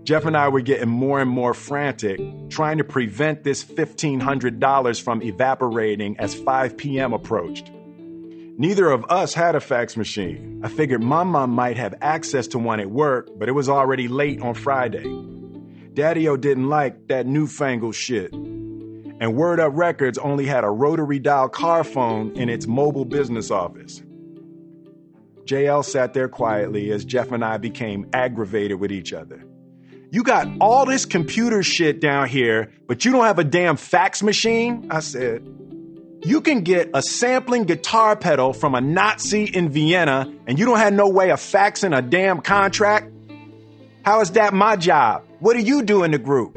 [0.05, 5.23] Jeff and I were getting more and more frantic, trying to prevent this $1,500 from
[5.23, 7.13] evaporating as 5 p.m.
[7.13, 7.71] approached.
[8.59, 10.61] Neither of us had a fax machine.
[10.65, 14.09] I figured my mom might have access to one at work, but it was already
[14.09, 15.05] late on Friday.
[15.95, 18.33] Daddy O didn't like that newfangled shit.
[18.33, 23.53] And Word Up Records only had a rotary dial car phone in its mobile business
[23.53, 24.03] office.
[25.45, 29.45] JL sat there quietly as Jeff and I became aggravated with each other.
[30.13, 34.23] You got all this computer shit down here, but you don't have a damn fax
[34.23, 34.89] machine?
[34.91, 35.43] I said.
[36.23, 40.77] You can get a sampling guitar pedal from a Nazi in Vienna, and you don't
[40.77, 43.11] have no way of faxing a damn contract?
[44.05, 45.25] How is that my job?
[45.41, 46.57] What do you do in the group?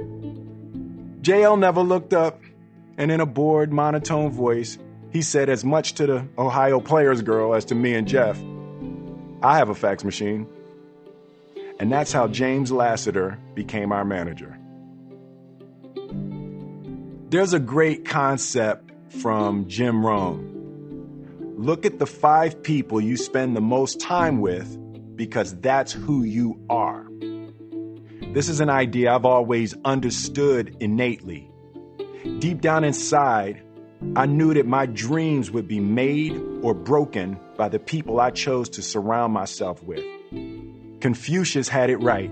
[1.21, 2.41] JL never looked up,
[2.97, 4.77] and in a bored, monotone voice,
[5.11, 8.37] he said as much to the Ohio Players girl as to me and Jeff.
[9.41, 10.45] I have a fax machine.
[11.79, 14.57] And that's how James Lassiter became our manager.
[17.29, 20.51] There's a great concept from Jim Rohn.
[21.57, 24.77] Look at the five people you spend the most time with
[25.17, 27.07] because that's who you are.
[28.33, 31.49] This is an idea I've always understood innately.
[32.39, 33.61] Deep down inside,
[34.15, 38.69] I knew that my dreams would be made or broken by the people I chose
[38.69, 40.03] to surround myself with.
[41.01, 42.31] Confucius had it right.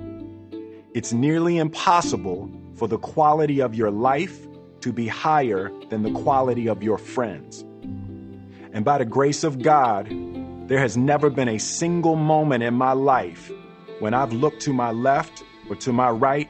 [0.93, 4.47] It's nearly impossible for the quality of your life
[4.81, 7.63] to be higher than the quality of your friends.
[8.73, 10.07] And by the grace of God,
[10.67, 13.51] there has never been a single moment in my life
[13.99, 16.49] when I've looked to my left or to my right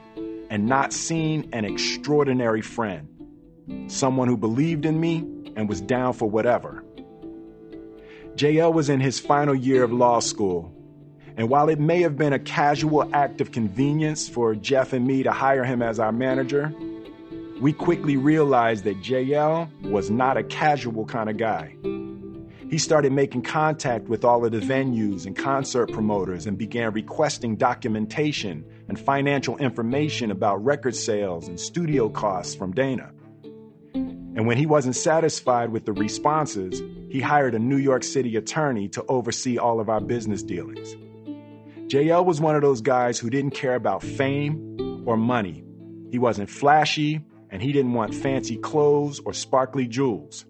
[0.50, 3.08] and not seen an extraordinary friend,
[3.88, 5.18] someone who believed in me
[5.56, 6.84] and was down for whatever.
[8.36, 10.74] JL was in his final year of law school
[11.36, 15.24] and while it may have been a casual act of convenience for Jeff and me
[15.24, 16.72] to hire him as our manager,
[17.60, 21.74] we quickly realized that JL was not a casual kind of guy.
[22.70, 27.56] He started making contact with all of the venues and concert promoters and began requesting
[27.56, 33.10] documentation and financial information about record sales and studio costs from Dana.
[33.94, 38.88] And when he wasn't satisfied with the responses, he hired a New York City attorney
[38.88, 40.96] to oversee all of our business dealings.
[41.88, 45.62] JL was one of those guys who didn't care about fame or money.
[46.10, 47.20] He wasn't flashy,
[47.50, 50.46] and he didn't want fancy clothes or sparkly jewels.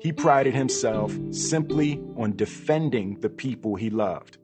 [0.00, 4.38] He prided himself simply on defending the people he loved.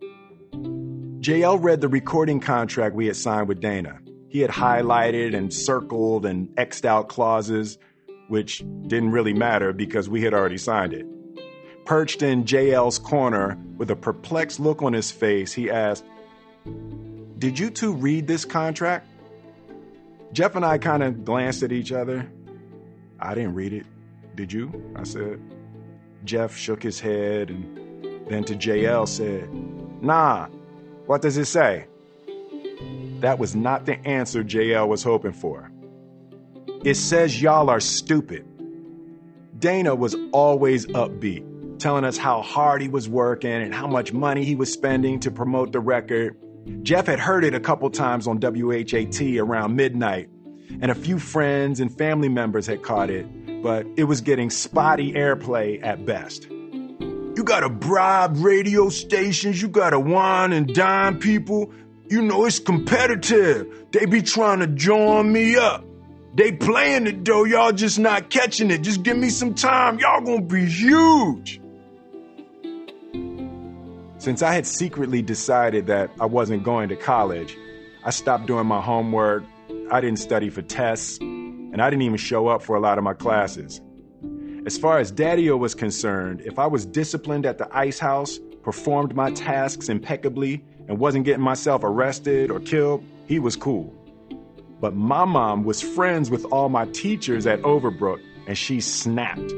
[1.20, 4.00] JL read the recording contract we had signed with Dana.
[4.28, 7.78] He had highlighted and circled and X'd out clauses,
[8.28, 11.06] which didn't really matter because we had already signed it.
[11.84, 16.04] Perched in JL's corner with a perplexed look on his face, he asked,
[17.38, 19.06] Did you two read this contract?
[20.32, 22.28] Jeff and I kind of glanced at each other.
[23.20, 23.86] I didn't read it.
[24.34, 24.92] Did you?
[24.96, 25.40] I said.
[26.24, 29.48] Jeff shook his head and then to JL said,
[30.02, 30.48] Nah,
[31.06, 31.86] what does it say?
[33.20, 35.70] That was not the answer JL was hoping for.
[36.84, 38.46] It says y'all are stupid.
[39.58, 44.44] Dana was always upbeat, telling us how hard he was working and how much money
[44.44, 46.36] he was spending to promote the record.
[46.82, 50.28] Jeff had heard it a couple times on WHAT around midnight,
[50.80, 53.26] and a few friends and family members had caught it,
[53.62, 56.48] but it was getting spotty airplay at best.
[56.50, 61.72] You gotta bribe radio stations, you gotta wine and dine people.
[62.08, 63.86] You know it's competitive.
[63.90, 65.84] They be trying to join me up.
[66.34, 68.82] They playing it though, y'all just not catching it.
[68.82, 71.60] Just give me some time, y'all gonna be huge.
[74.24, 77.58] Since I had secretly decided that I wasn't going to college,
[78.06, 79.44] I stopped doing my homework,
[79.90, 83.04] I didn't study for tests, and I didn't even show up for a lot of
[83.04, 83.82] my classes.
[84.64, 89.14] As far as Daddio was concerned, if I was disciplined at the ice house, performed
[89.14, 93.92] my tasks impeccably, and wasn't getting myself arrested or killed, he was cool.
[94.80, 99.52] But my mom was friends with all my teachers at Overbrook, and she snapped.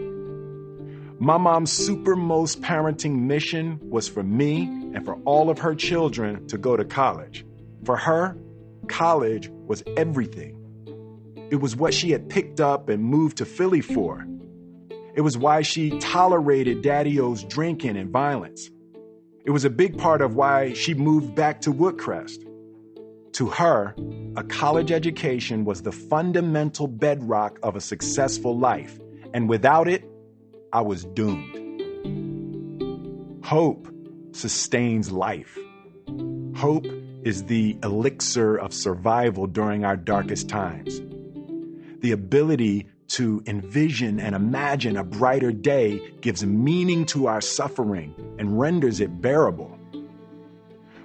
[1.19, 4.65] My mom's supermost parenting mission was for me
[4.95, 7.47] and for all of her children to go to college.
[7.85, 8.37] For her,
[8.89, 10.53] college was everything.
[11.51, 14.27] It was what she had picked up and moved to Philly for.
[15.15, 18.69] It was why she tolerated Daddy O's drinking and violence.
[19.47, 22.45] It was a big part of why she moved back to Woodcrest.
[23.33, 23.95] To her,
[24.37, 28.99] a college education was the fundamental bedrock of a successful life,
[29.33, 30.05] and without it,
[30.77, 31.57] I was doomed.
[33.43, 33.89] Hope
[34.33, 35.57] sustains life.
[36.55, 36.85] Hope
[37.23, 41.01] is the elixir of survival during our darkest times.
[42.01, 48.61] The ability to envision and imagine a brighter day gives meaning to our suffering and
[48.61, 49.79] renders it bearable.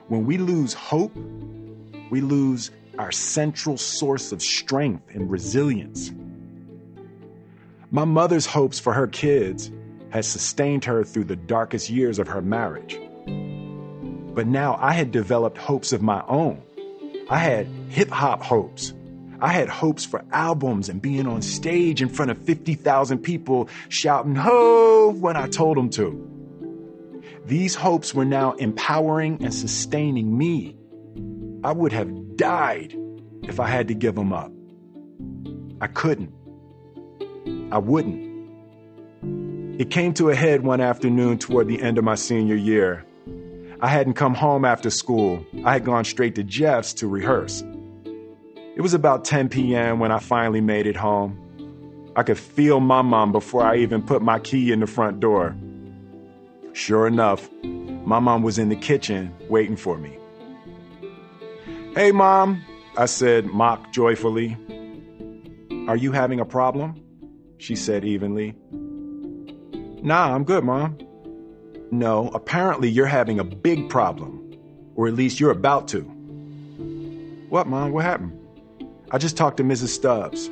[0.10, 1.16] When we lose hope,
[2.10, 6.12] we lose our central source of strength and resilience.
[7.94, 9.70] My mother's hopes for her kids
[10.12, 12.98] has sustained her through the darkest years of her marriage.
[14.34, 16.62] But now I had developed hopes of my own.
[17.30, 18.94] I had hip hop hopes.
[19.42, 24.36] I had hopes for albums and being on stage in front of 50,000 people shouting
[24.36, 27.22] ho when I told them to.
[27.46, 30.78] These hopes were now empowering and sustaining me.
[31.62, 32.96] I would have died
[33.44, 34.54] if I had to give them up.
[35.82, 36.34] I couldn't.
[37.72, 38.30] I wouldn't.
[39.80, 43.06] It came to a head one afternoon toward the end of my senior year.
[43.80, 45.46] I hadn't come home after school.
[45.66, 47.64] I had gone straight to Jeff's to rehearse.
[48.76, 50.00] It was about 10 p.m.
[50.00, 51.38] when I finally made it home.
[52.16, 55.56] I could feel my mom before I even put my key in the front door.
[56.74, 60.18] Sure enough, my mom was in the kitchen waiting for me.
[61.96, 62.64] Hey, mom,
[62.98, 64.58] I said, mock joyfully.
[65.88, 67.01] Are you having a problem?
[67.62, 68.56] She said evenly.
[70.02, 70.98] Nah, I'm good, mom.
[71.92, 74.58] No, apparently you're having a big problem.
[74.96, 76.02] Or at least you're about to.
[77.50, 77.92] What, Mom?
[77.92, 78.36] What happened?
[79.12, 79.90] I just talked to Mrs.
[79.90, 80.50] Stubbs.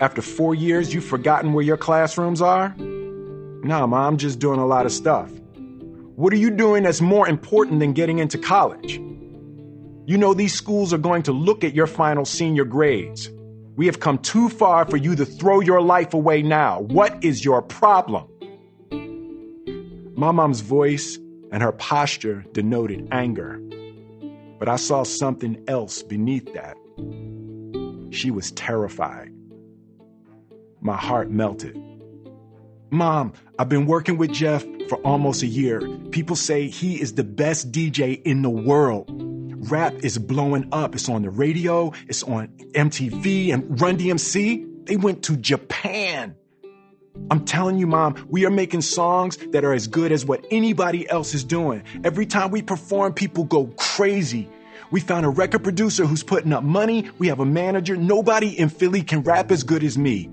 [0.00, 2.72] After four years, you've forgotten where your classrooms are?
[2.78, 5.32] Nah, Mom, I'm just doing a lot of stuff.
[6.14, 9.00] What are you doing that's more important than getting into college?
[10.06, 13.28] You know, these schools are going to look at your final senior grades.
[13.76, 16.80] We have come too far for you to throw your life away now.
[16.80, 18.28] What is your problem?
[20.16, 21.18] My mom's voice
[21.50, 23.60] and her posture denoted anger,
[24.60, 26.76] but I saw something else beneath that.
[28.14, 29.32] She was terrified.
[30.80, 31.76] My heart melted.
[32.90, 35.80] Mom, I've been working with Jeff for almost a year.
[36.12, 39.10] People say he is the best DJ in the world.
[39.70, 40.94] Rap is blowing up.
[40.94, 44.86] It's on the radio, it's on MTV and Run DMC.
[44.86, 46.36] They went to Japan.
[47.30, 51.08] I'm telling you, mom, we are making songs that are as good as what anybody
[51.08, 51.84] else is doing.
[52.02, 54.48] Every time we perform, people go crazy.
[54.90, 57.08] We found a record producer who's putting up money.
[57.18, 57.96] We have a manager.
[57.96, 60.28] Nobody in Philly can rap as good as me.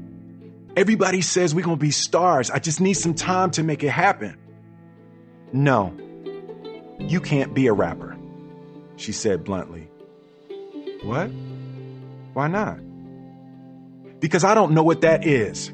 [0.75, 2.49] Everybody says we're going to be stars.
[2.49, 4.37] I just need some time to make it happen.
[5.53, 5.93] No,
[6.99, 8.10] you can't be a rapper,
[8.95, 9.89] she said bluntly.
[11.03, 11.29] What?
[12.33, 12.79] Why not?
[14.19, 15.71] Because I don't know what that is.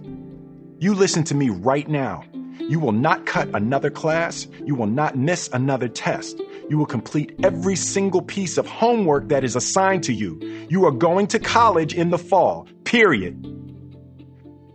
[0.79, 2.23] You listen to me right now.
[2.59, 4.47] You will not cut another class.
[4.65, 6.39] You will not miss another test.
[6.69, 10.39] You will complete every single piece of homework that is assigned to you.
[10.69, 13.45] You are going to college in the fall, period.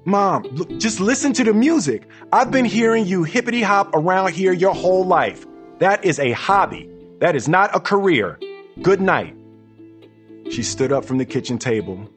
[0.04, 2.08] Mom, look, just listen to the music.
[2.32, 5.46] I've been hearing you hippity hop around here your whole life.
[5.78, 6.91] That is a hobby.
[7.22, 8.38] That is not a career.
[8.82, 9.34] Good night.
[10.50, 12.08] She stood up from the kitchen table,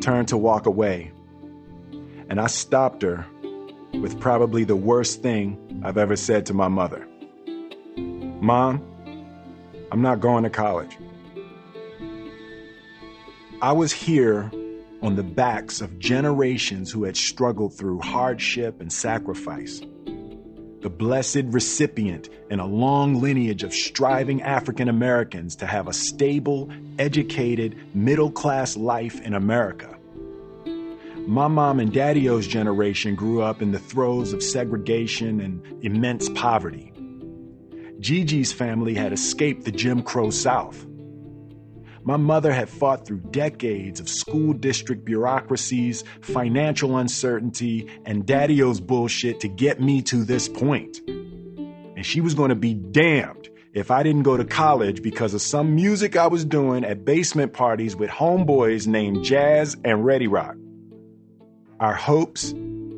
[0.00, 1.12] turned to walk away
[2.32, 3.26] and I stopped her
[3.92, 7.06] with probably the worst thing I've ever said to my mother
[7.94, 8.82] Mom,
[9.92, 10.96] I'm not going to college.
[13.60, 14.50] I was here
[15.02, 19.82] on the backs of generations who had struggled through hardship and sacrifice.
[20.82, 26.70] The blessed recipient in a long lineage of striving African Americans to have a stable,
[26.98, 29.96] educated, middle class life in America.
[31.28, 36.92] My mom and daddy-o's generation grew up in the throes of segregation and immense poverty.
[38.00, 40.84] Gigi's family had escaped the Jim Crow South.
[42.04, 49.40] My mother had fought through decades of school district bureaucracies, financial uncertainty, and daddy-o's bullshit
[49.40, 50.98] to get me to this point.
[51.06, 55.42] And she was going to be damned if I didn't go to college because of
[55.42, 60.56] some music I was doing at basement parties with homeboys named Jazz and Ready Rock.
[61.78, 62.52] Our hopes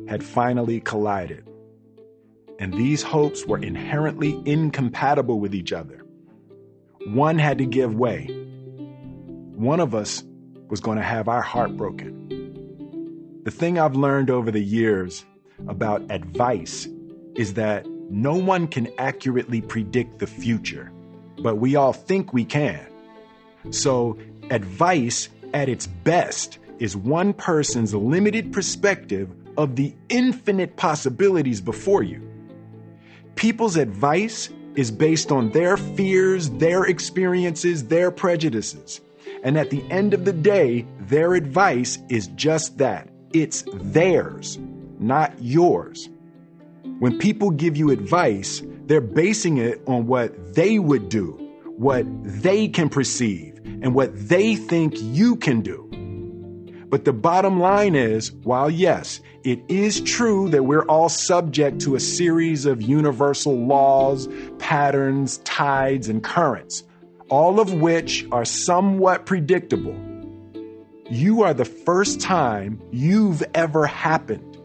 [0.07, 1.47] had finally collided.
[2.57, 6.03] And these hopes were inherently incompatible with each other.
[7.07, 8.29] One had to give way.
[9.55, 10.21] One of us
[10.69, 13.41] was going to have our heart broken.
[13.45, 15.23] The thing I've learned over the years
[15.69, 16.89] about advice
[17.35, 20.91] is that no one can accurately predict the future,
[21.41, 22.85] but we all think we can.
[23.69, 24.17] So,
[24.49, 32.21] advice at its best is one person's limited perspective of the infinite possibilities before you.
[33.35, 38.99] People's advice is based on their fears, their experiences, their prejudices.
[39.45, 44.57] And at the end of the day, their advice is just that it's theirs,
[44.97, 46.09] not yours.
[46.97, 51.33] When people give you advice, they're basing it on what they would do,
[51.77, 55.83] what they can perceive, and what they think you can do.
[56.89, 61.93] But the bottom line is while yes, it is true that we're all subject to
[61.93, 64.27] a series of universal laws,
[64.57, 66.83] patterns, tides, and currents,
[67.29, 69.95] all of which are somewhat predictable.
[71.09, 74.57] You are the first time you've ever happened.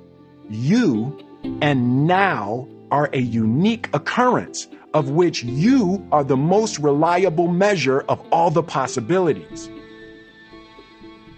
[0.48, 1.18] You
[1.62, 8.20] and now are a unique occurrence of which you are the most reliable measure of
[8.32, 9.70] all the possibilities.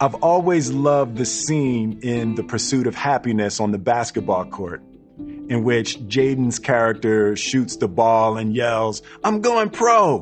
[0.01, 4.83] I've always loved the scene in The Pursuit of Happiness on the basketball court,
[5.18, 10.20] in which Jaden's character shoots the ball and yells, I'm going pro.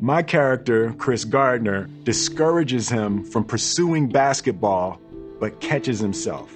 [0.00, 5.00] My character, Chris Gardner, discourages him from pursuing basketball,
[5.40, 6.54] but catches himself.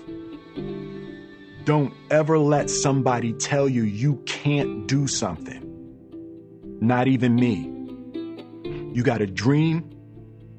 [1.65, 5.67] Don't ever let somebody tell you you can't do something.
[6.83, 7.73] Not even me.
[8.95, 9.89] You got a dream,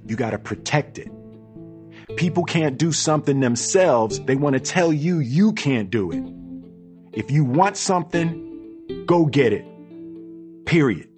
[0.08, 1.12] you got to protect it.
[2.18, 6.24] People can't do something themselves, they want to tell you you can't do it.
[7.14, 9.66] If you want something, go get it.
[10.66, 11.11] Period.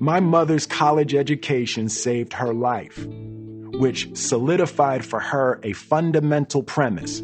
[0.00, 7.20] My mother's college education saved her life, which solidified for her a fundamental premise.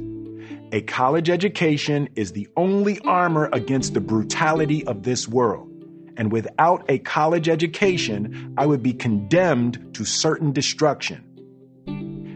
[0.72, 5.70] A college education is the only armor against the brutality of this world.
[6.16, 11.22] And without a college education, I would be condemned to certain destruction.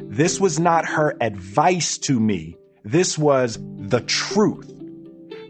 [0.08, 2.56] This was not her advice to me.
[2.84, 4.72] This was the truth.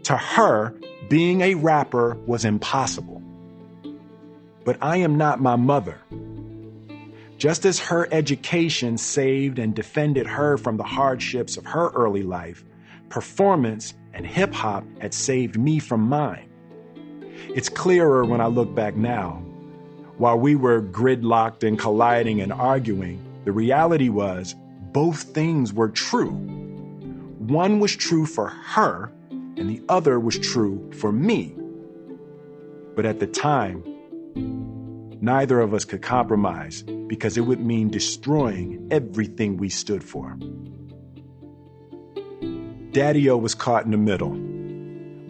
[0.05, 0.73] To her,
[1.09, 3.21] being a rapper was impossible.
[4.65, 5.99] But I am not my mother.
[7.37, 12.65] Just as her education saved and defended her from the hardships of her early life,
[13.07, 16.49] performance and hip hop had saved me from mine.
[17.55, 19.43] It's clearer when I look back now.
[20.17, 24.53] While we were gridlocked and colliding and arguing, the reality was
[24.91, 26.31] both things were true.
[27.37, 31.55] One was true for her, and the other was true for me.
[32.95, 33.83] But at the time,
[34.35, 40.37] neither of us could compromise because it would mean destroying everything we stood for.
[42.91, 44.31] Daddy O was caught in the middle.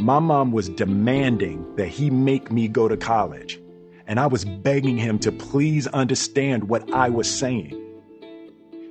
[0.02, 3.60] My mom was demanding that he make me go to college,
[4.08, 7.76] and I was begging him to please understand what I was saying.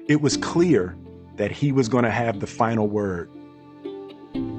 [0.07, 0.97] It was clear
[1.37, 3.31] that he was going to have the final word.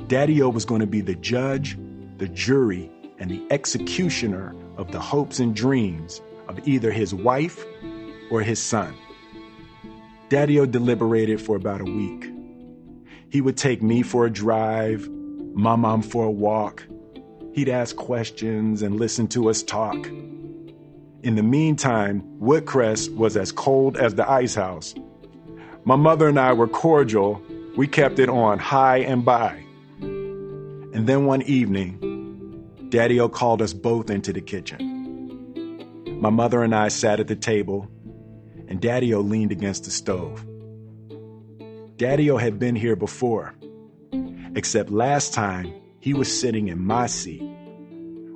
[0.08, 1.78] Daddy O was going to be the judge,
[2.18, 2.89] the jury,
[3.20, 7.66] and the executioner of the hopes and dreams of either his wife
[8.32, 8.96] or his son.
[10.30, 12.32] Daddy deliberated for about a week.
[13.30, 15.08] He would take me for a drive,
[15.54, 16.88] my mom for a walk.
[17.54, 20.08] He'd ask questions and listen to us talk.
[21.24, 24.96] In the meantime, Woodcrest was as cold as the ice house.
[25.84, 27.42] My mother and I were cordial.
[27.76, 29.62] We kept it on high and by.
[30.00, 31.98] And then one evening,
[32.90, 36.20] Daddy O called us both into the kitchen.
[36.20, 37.88] My mother and I sat at the table,
[38.68, 40.44] and Daddy O leaned against the stove.
[41.98, 43.54] Daddy O had been here before,
[44.56, 47.44] except last time he was sitting in my seat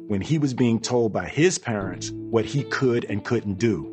[0.08, 3.89] when he was being told by his parents what he could and couldn't do.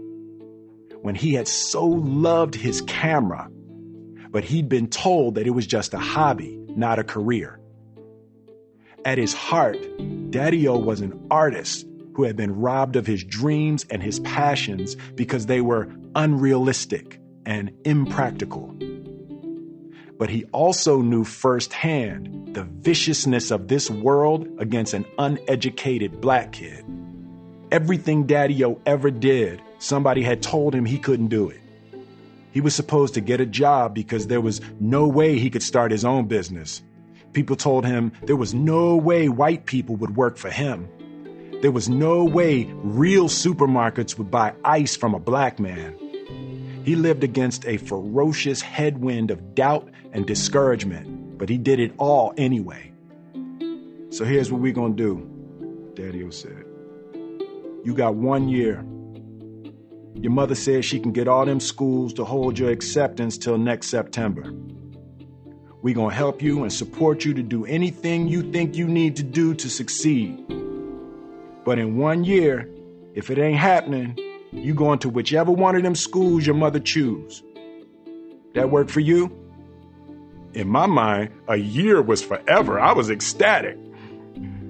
[1.00, 3.48] When he had so loved his camera,
[4.30, 7.59] but he'd been told that it was just a hobby, not a career.
[9.04, 9.78] At his heart,
[10.30, 14.94] Daddy O was an artist who had been robbed of his dreams and his passions
[15.14, 18.74] because they were unrealistic and impractical.
[20.18, 26.84] But he also knew firsthand the viciousness of this world against an uneducated black kid.
[27.72, 31.60] Everything Daddy O ever did, somebody had told him he couldn't do it.
[32.52, 35.90] He was supposed to get a job because there was no way he could start
[35.90, 36.82] his own business.
[37.32, 40.88] People told him there was no way white people would work for him.
[41.62, 45.96] There was no way real supermarkets would buy ice from a black man.
[46.84, 52.32] He lived against a ferocious headwind of doubt and discouragement, but he did it all
[52.36, 52.90] anyway.
[54.10, 56.64] So here's what we're going to do, Daddy O said.
[57.84, 58.84] You got one year.
[60.14, 63.88] Your mother says she can get all them schools to hold your acceptance till next
[63.88, 64.52] September.
[65.82, 69.16] We're going to help you and support you to do anything you think you need
[69.16, 70.44] to do to succeed.
[71.64, 72.68] But in one year,
[73.14, 74.18] if it ain't happening,
[74.52, 77.42] you going to whichever one of them schools your mother choose.
[78.54, 79.34] That work for you?
[80.52, 82.78] In my mind, a year was forever.
[82.78, 83.78] I was ecstatic.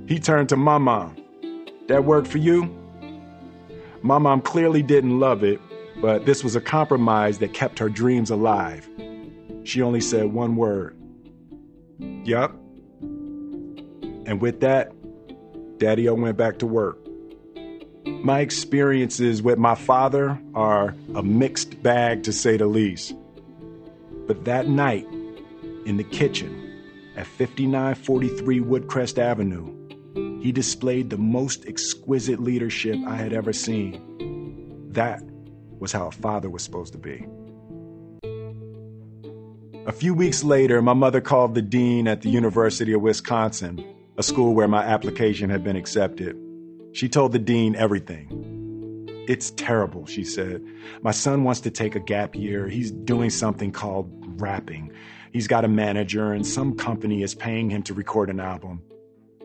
[0.07, 1.17] He turned to my mom.
[1.89, 2.73] That work for you?
[4.03, 5.61] My mom clearly didn't love it,
[6.01, 8.89] but this was a compromise that kept her dreams alive.
[9.65, 10.97] She only said one word
[12.25, 12.53] Yup.
[14.27, 14.93] And with that,
[15.79, 16.99] Daddy O went back to work.
[18.07, 23.15] My experiences with my father are a mixed bag to say the least.
[24.27, 25.07] But that night,
[25.87, 29.77] in the kitchen at 5943 Woodcrest Avenue,
[30.41, 34.89] he displayed the most exquisite leadership I had ever seen.
[34.93, 35.23] That
[35.79, 37.27] was how a father was supposed to be.
[39.87, 43.83] A few weeks later, my mother called the dean at the University of Wisconsin,
[44.19, 46.37] a school where my application had been accepted.
[46.93, 49.07] She told the dean everything.
[49.27, 50.63] It's terrible, she said.
[51.01, 52.69] My son wants to take a gap year.
[52.69, 54.93] He's doing something called rapping.
[55.33, 58.83] He's got a manager, and some company is paying him to record an album.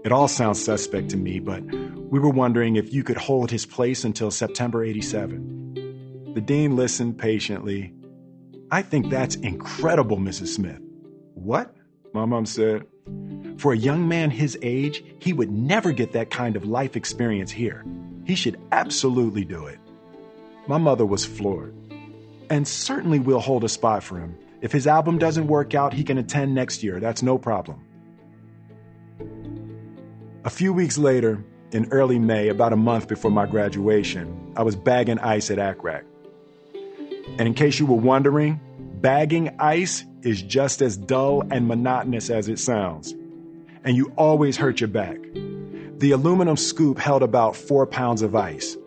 [0.03, 3.65] It all sounds suspect to me, but we were wondering if you could hold his
[3.65, 6.33] place until September 87.
[6.33, 7.93] The dean listened patiently
[8.71, 10.47] I think that's incredible, Mrs.
[10.47, 10.79] Smith.
[11.35, 11.75] What?
[12.13, 12.85] My mom said.
[13.57, 17.51] For a young man his age, he would never get that kind of life experience
[17.51, 17.85] here.
[18.25, 19.79] He should absolutely do it.
[20.67, 21.75] My mother was floored.
[22.49, 24.37] And certainly we'll hold a spot for him.
[24.61, 26.99] If his album doesn't work out, he can attend next year.
[26.99, 27.81] That's no problem.
[30.43, 34.75] A few weeks later, in early May, about a month before my graduation, I was
[34.75, 36.03] bagging ice at ACRAC.
[37.37, 38.59] And in case you were wondering,
[39.01, 43.13] bagging ice is just as dull and monotonous as it sounds.
[43.83, 45.17] And you always hurt your back.
[45.97, 48.77] The aluminum scoop held about four pounds of ice.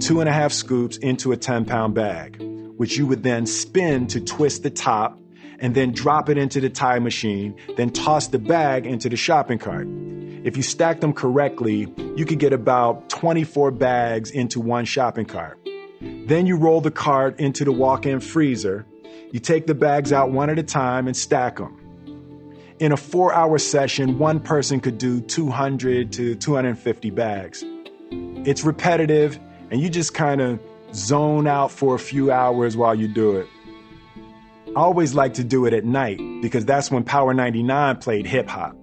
[0.00, 2.42] Two and a half scoops into a 10 pound bag.
[2.76, 5.18] which you would then spin to twist the top
[5.58, 9.58] and then drop it into the tie machine, then toss the bag into the shopping
[9.58, 9.88] cart.
[10.44, 15.58] If you stack them correctly, you could get about 24 bags into one shopping cart.
[16.00, 18.86] Then you roll the cart into the walk in freezer.
[19.32, 21.82] You take the bags out one at a time and stack them.
[22.78, 27.64] In a four hour session, one person could do 200 to 250 bags.
[28.10, 29.38] It's repetitive,
[29.70, 30.60] and you just kind of
[30.94, 33.48] zone out for a few hours while you do it.
[34.76, 38.46] I always like to do it at night because that's when Power 99 played hip
[38.46, 38.76] hop.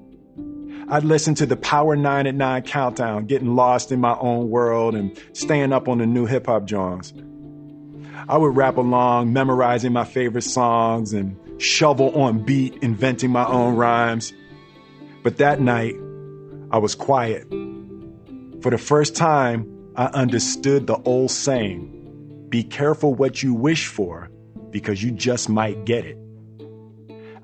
[0.90, 4.96] I'd listen to the Power 9 at 9 countdown, getting lost in my own world
[4.96, 7.14] and staying up on the new hip hop joints.
[8.28, 13.76] I would rap along, memorizing my favorite songs and shovel on beat, inventing my own
[13.76, 14.34] rhymes.
[15.24, 15.96] But that night,
[16.72, 17.48] I was quiet.
[18.62, 21.90] For the first time, I understood the old saying
[22.50, 24.30] be careful what you wish for
[24.70, 26.18] because you just might get it.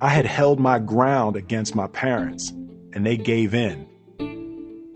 [0.01, 2.53] I had held my ground against my parents,
[2.93, 3.87] and they gave in.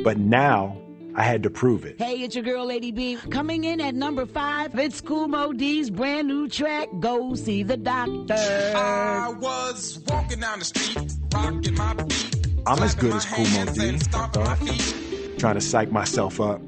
[0.03, 0.77] But now
[1.15, 1.99] I had to prove it.
[1.99, 3.17] Hey, it's your girl, Lady B.
[3.29, 8.33] Coming in at number five, it's Kool D's brand new track, Go See the Doctor.
[8.33, 12.35] I was walking down the street, rocking my beat.
[12.65, 16.61] I'm as good as Kool Moe Dee, I thought, trying to psych myself up.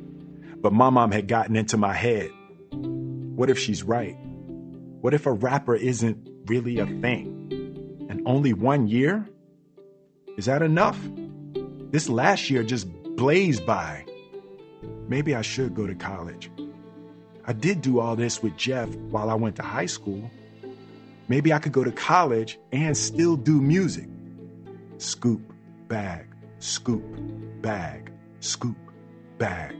[0.57, 2.29] But my mom had gotten into my head.
[2.71, 4.15] What if she's right?
[5.01, 8.07] What if a rapper isn't really a thing?
[8.09, 9.27] And only one year?
[10.37, 10.99] Is that enough?
[11.91, 14.05] This last year just blazed by.
[15.07, 16.51] Maybe I should go to college.
[17.45, 20.29] I did do all this with Jeff while I went to high school.
[21.29, 24.09] Maybe I could go to college and still do music.
[24.97, 25.41] Scoop,
[25.87, 26.27] bag,
[26.59, 27.03] scoop,
[27.61, 28.11] bag,
[28.41, 28.77] scoop,
[29.37, 29.73] bag.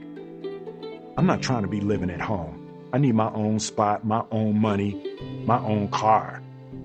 [1.18, 2.62] I'm not trying to be living at home.
[2.92, 6.42] I need my own spot, my own money, my own car.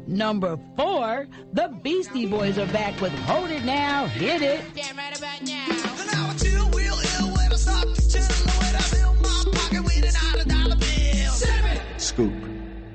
[0.08, 4.62] Number four, the Beastie Boys are back with Hold It Now, Hit It.
[4.76, 5.66] Damn right about now.
[5.70, 8.22] And now I chill, will, ill, when I stop, chill,
[8.60, 11.98] when I fill my pocket with an out of dollar bill.
[11.98, 12.34] Scoop,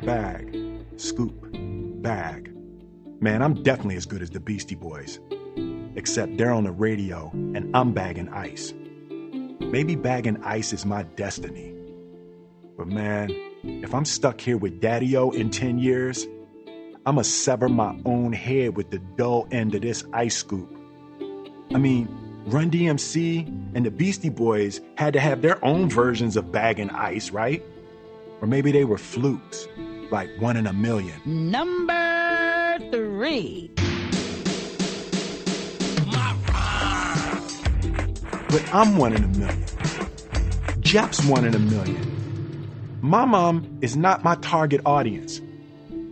[0.02, 1.48] bag, scoop,
[2.02, 2.52] bag.
[3.20, 5.20] Man, I'm definitely as good as the Beastie Boys.
[5.94, 8.74] Except they're on the radio and I'm bagging ice.
[9.60, 11.72] Maybe bagging ice is my destiny.
[12.76, 13.30] But man,
[13.62, 16.26] if I'm stuck here with Daddy O in 10 years,
[17.06, 20.68] I'ma sever my own head with the dull end of this ice scoop.
[21.72, 22.08] I mean,
[22.46, 23.46] Run DMC
[23.76, 27.62] and the Beastie Boys had to have their own versions of bagging ice, right?
[28.40, 29.68] Or maybe they were flukes,
[30.10, 31.14] like one in a million.
[31.24, 33.70] Number three,
[38.48, 39.64] But I'm one in a million.
[40.80, 42.68] Jeff's one in a million.
[43.00, 45.40] My mom is not my target audience.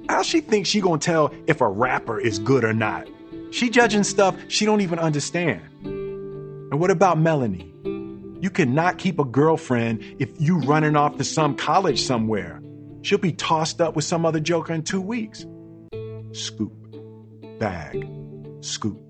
[0.08, 3.08] How she think she gonna tell if a rapper is good or not?
[3.50, 5.62] She judging stuff she don't even understand.
[5.84, 7.72] And what about Melanie?
[8.40, 12.60] You cannot keep a girlfriend if you running off to some college somewhere.
[13.02, 15.46] She'll be tossed up with some other joker in two weeks.
[16.32, 16.72] Scoop,
[17.58, 18.08] bag,
[18.60, 19.00] scoop,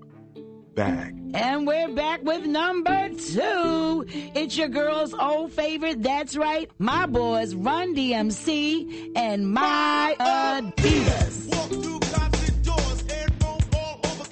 [0.75, 1.24] bag.
[1.35, 4.05] And we're back with number two.
[4.07, 11.43] It's your girl's old favorite, that's right, my boys Run DMC and My Adidas.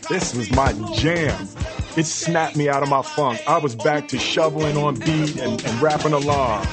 [0.07, 1.47] This was my jam.
[1.97, 3.41] It snapped me out of my funk.
[3.47, 6.65] I was back to shoveling on beat and, and rapping along.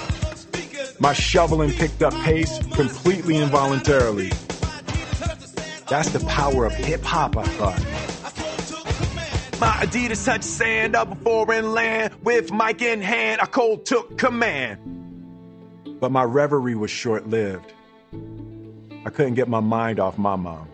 [1.01, 4.31] My shoveling picked up pace completely involuntarily.
[5.89, 8.10] That's the power of hip hop, I thought.
[9.61, 12.15] My Adidas touched sand up a foreign land.
[12.25, 14.79] With mic in hand, I cold took command.
[16.01, 17.75] But my reverie was short lived.
[19.05, 20.67] I couldn't get my mind off my mom.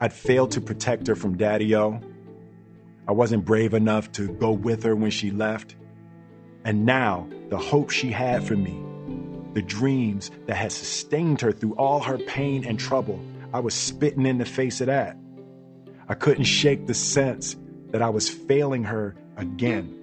[0.00, 2.00] I'd failed to protect her from Daddy O.
[3.06, 5.76] I wasn't brave enough to go with her when she left.
[6.64, 8.82] And now, the hope she had for me,
[9.52, 13.20] the dreams that had sustained her through all her pain and trouble,
[13.52, 15.18] I was spitting in the face of that.
[16.10, 17.54] I couldn't shake the sense
[17.90, 19.94] that I was failing her again.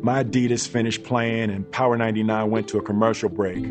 [0.00, 3.64] My Adidas finished playing and Power 99 went to a commercial break.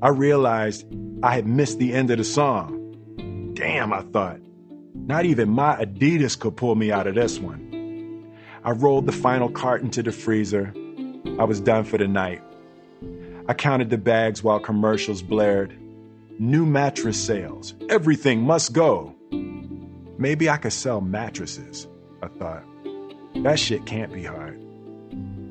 [0.00, 0.86] I realized
[1.22, 3.52] I had missed the end of the song.
[3.54, 4.40] Damn, I thought.
[4.94, 8.32] Not even my Adidas could pull me out of this one.
[8.62, 10.72] I rolled the final cart into the freezer.
[11.40, 12.42] I was done for the night.
[13.48, 15.76] I counted the bags while commercials blared.
[16.38, 17.74] New mattress sales.
[17.88, 19.16] Everything must go.
[20.18, 21.86] Maybe I could sell mattresses,
[22.22, 22.64] I thought.
[23.36, 24.60] That shit can't be hard.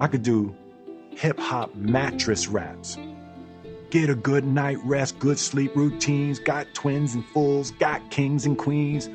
[0.01, 0.55] I could do
[1.11, 2.97] hip hop mattress raps.
[3.89, 8.57] get a good night rest, good sleep routines, got twins and fools, got kings and
[8.57, 9.09] queens.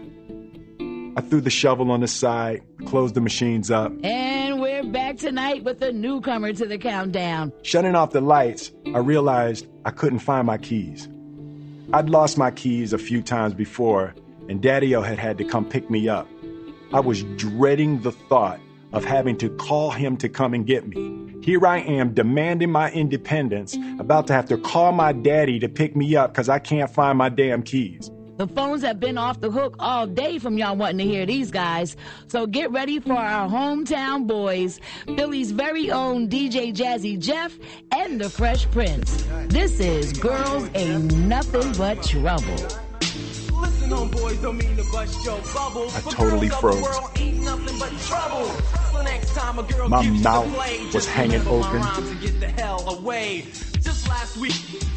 [1.14, 3.92] I threw the shovel on the side, closed the machines up.
[4.02, 7.52] And we're back tonight with a newcomer to the countdown.
[7.60, 11.08] Shutting off the lights, I realized I couldn't find my keys.
[11.92, 14.14] I'd lost my keys a few times before,
[14.48, 16.28] and Daddy O had had to come pick me up.
[16.92, 18.60] I was dreading the thought
[18.92, 21.34] of having to call him to come and get me.
[21.42, 25.96] Here I am demanding my independence, about to have to call my daddy to pick
[25.96, 28.10] me up because I can't find my damn keys.
[28.36, 31.50] The phones have been off the hook all day from y'all wanting to hear these
[31.50, 31.96] guys.
[32.28, 34.80] So get ready for our hometown boys,
[35.16, 37.56] Philly's very own DJ Jazzy Jeff
[37.92, 39.24] and the Fresh Prince.
[39.46, 42.91] This is Girls Ain't Nothing But Trouble.
[45.94, 46.76] I totally froze.
[46.76, 48.46] The world ain't nothing but trouble.
[48.92, 51.80] So next time a girl My mouth was hanging open.
[51.80, 53.44] rhymes get the hell away.
[53.80, 54.54] Just last week,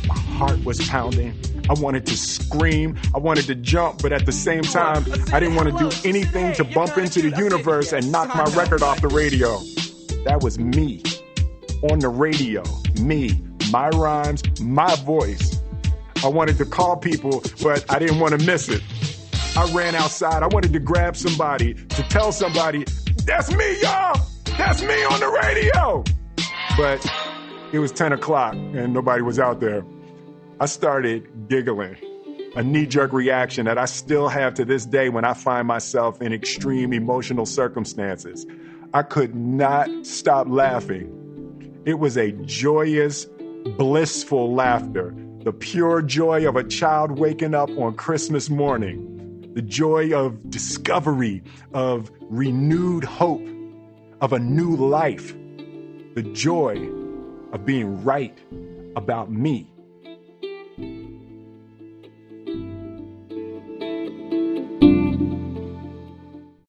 [0.07, 1.33] My heart was pounding.
[1.69, 2.97] I wanted to scream.
[3.13, 6.53] I wanted to jump, but at the same time, I didn't want to do anything
[6.53, 9.59] to bump into the universe and knock my record off the radio.
[10.25, 11.01] That was me
[11.91, 12.63] on the radio.
[13.01, 13.41] Me,
[13.71, 15.54] my rhymes, my voice.
[16.25, 18.81] I wanted to call people, but I didn't want to miss it.
[19.55, 20.41] I ran outside.
[20.41, 22.83] I wanted to grab somebody to tell somebody,
[23.25, 24.19] that's me, y'all.
[24.57, 26.03] That's me on the radio.
[26.75, 27.05] But
[27.71, 29.85] it was 10 o'clock and nobody was out there.
[30.59, 31.95] I started giggling,
[32.55, 36.23] a knee jerk reaction that I still have to this day when I find myself
[36.23, 38.47] in extreme emotional circumstances.
[38.95, 41.83] I could not stop laughing.
[41.85, 43.27] It was a joyous,
[43.77, 45.13] blissful laughter,
[45.45, 51.43] the pure joy of a child waking up on Christmas morning, the joy of discovery,
[51.71, 53.47] of renewed hope,
[54.21, 55.35] of a new life,
[56.15, 56.89] the joy
[57.53, 58.35] of being right
[58.95, 59.69] about me.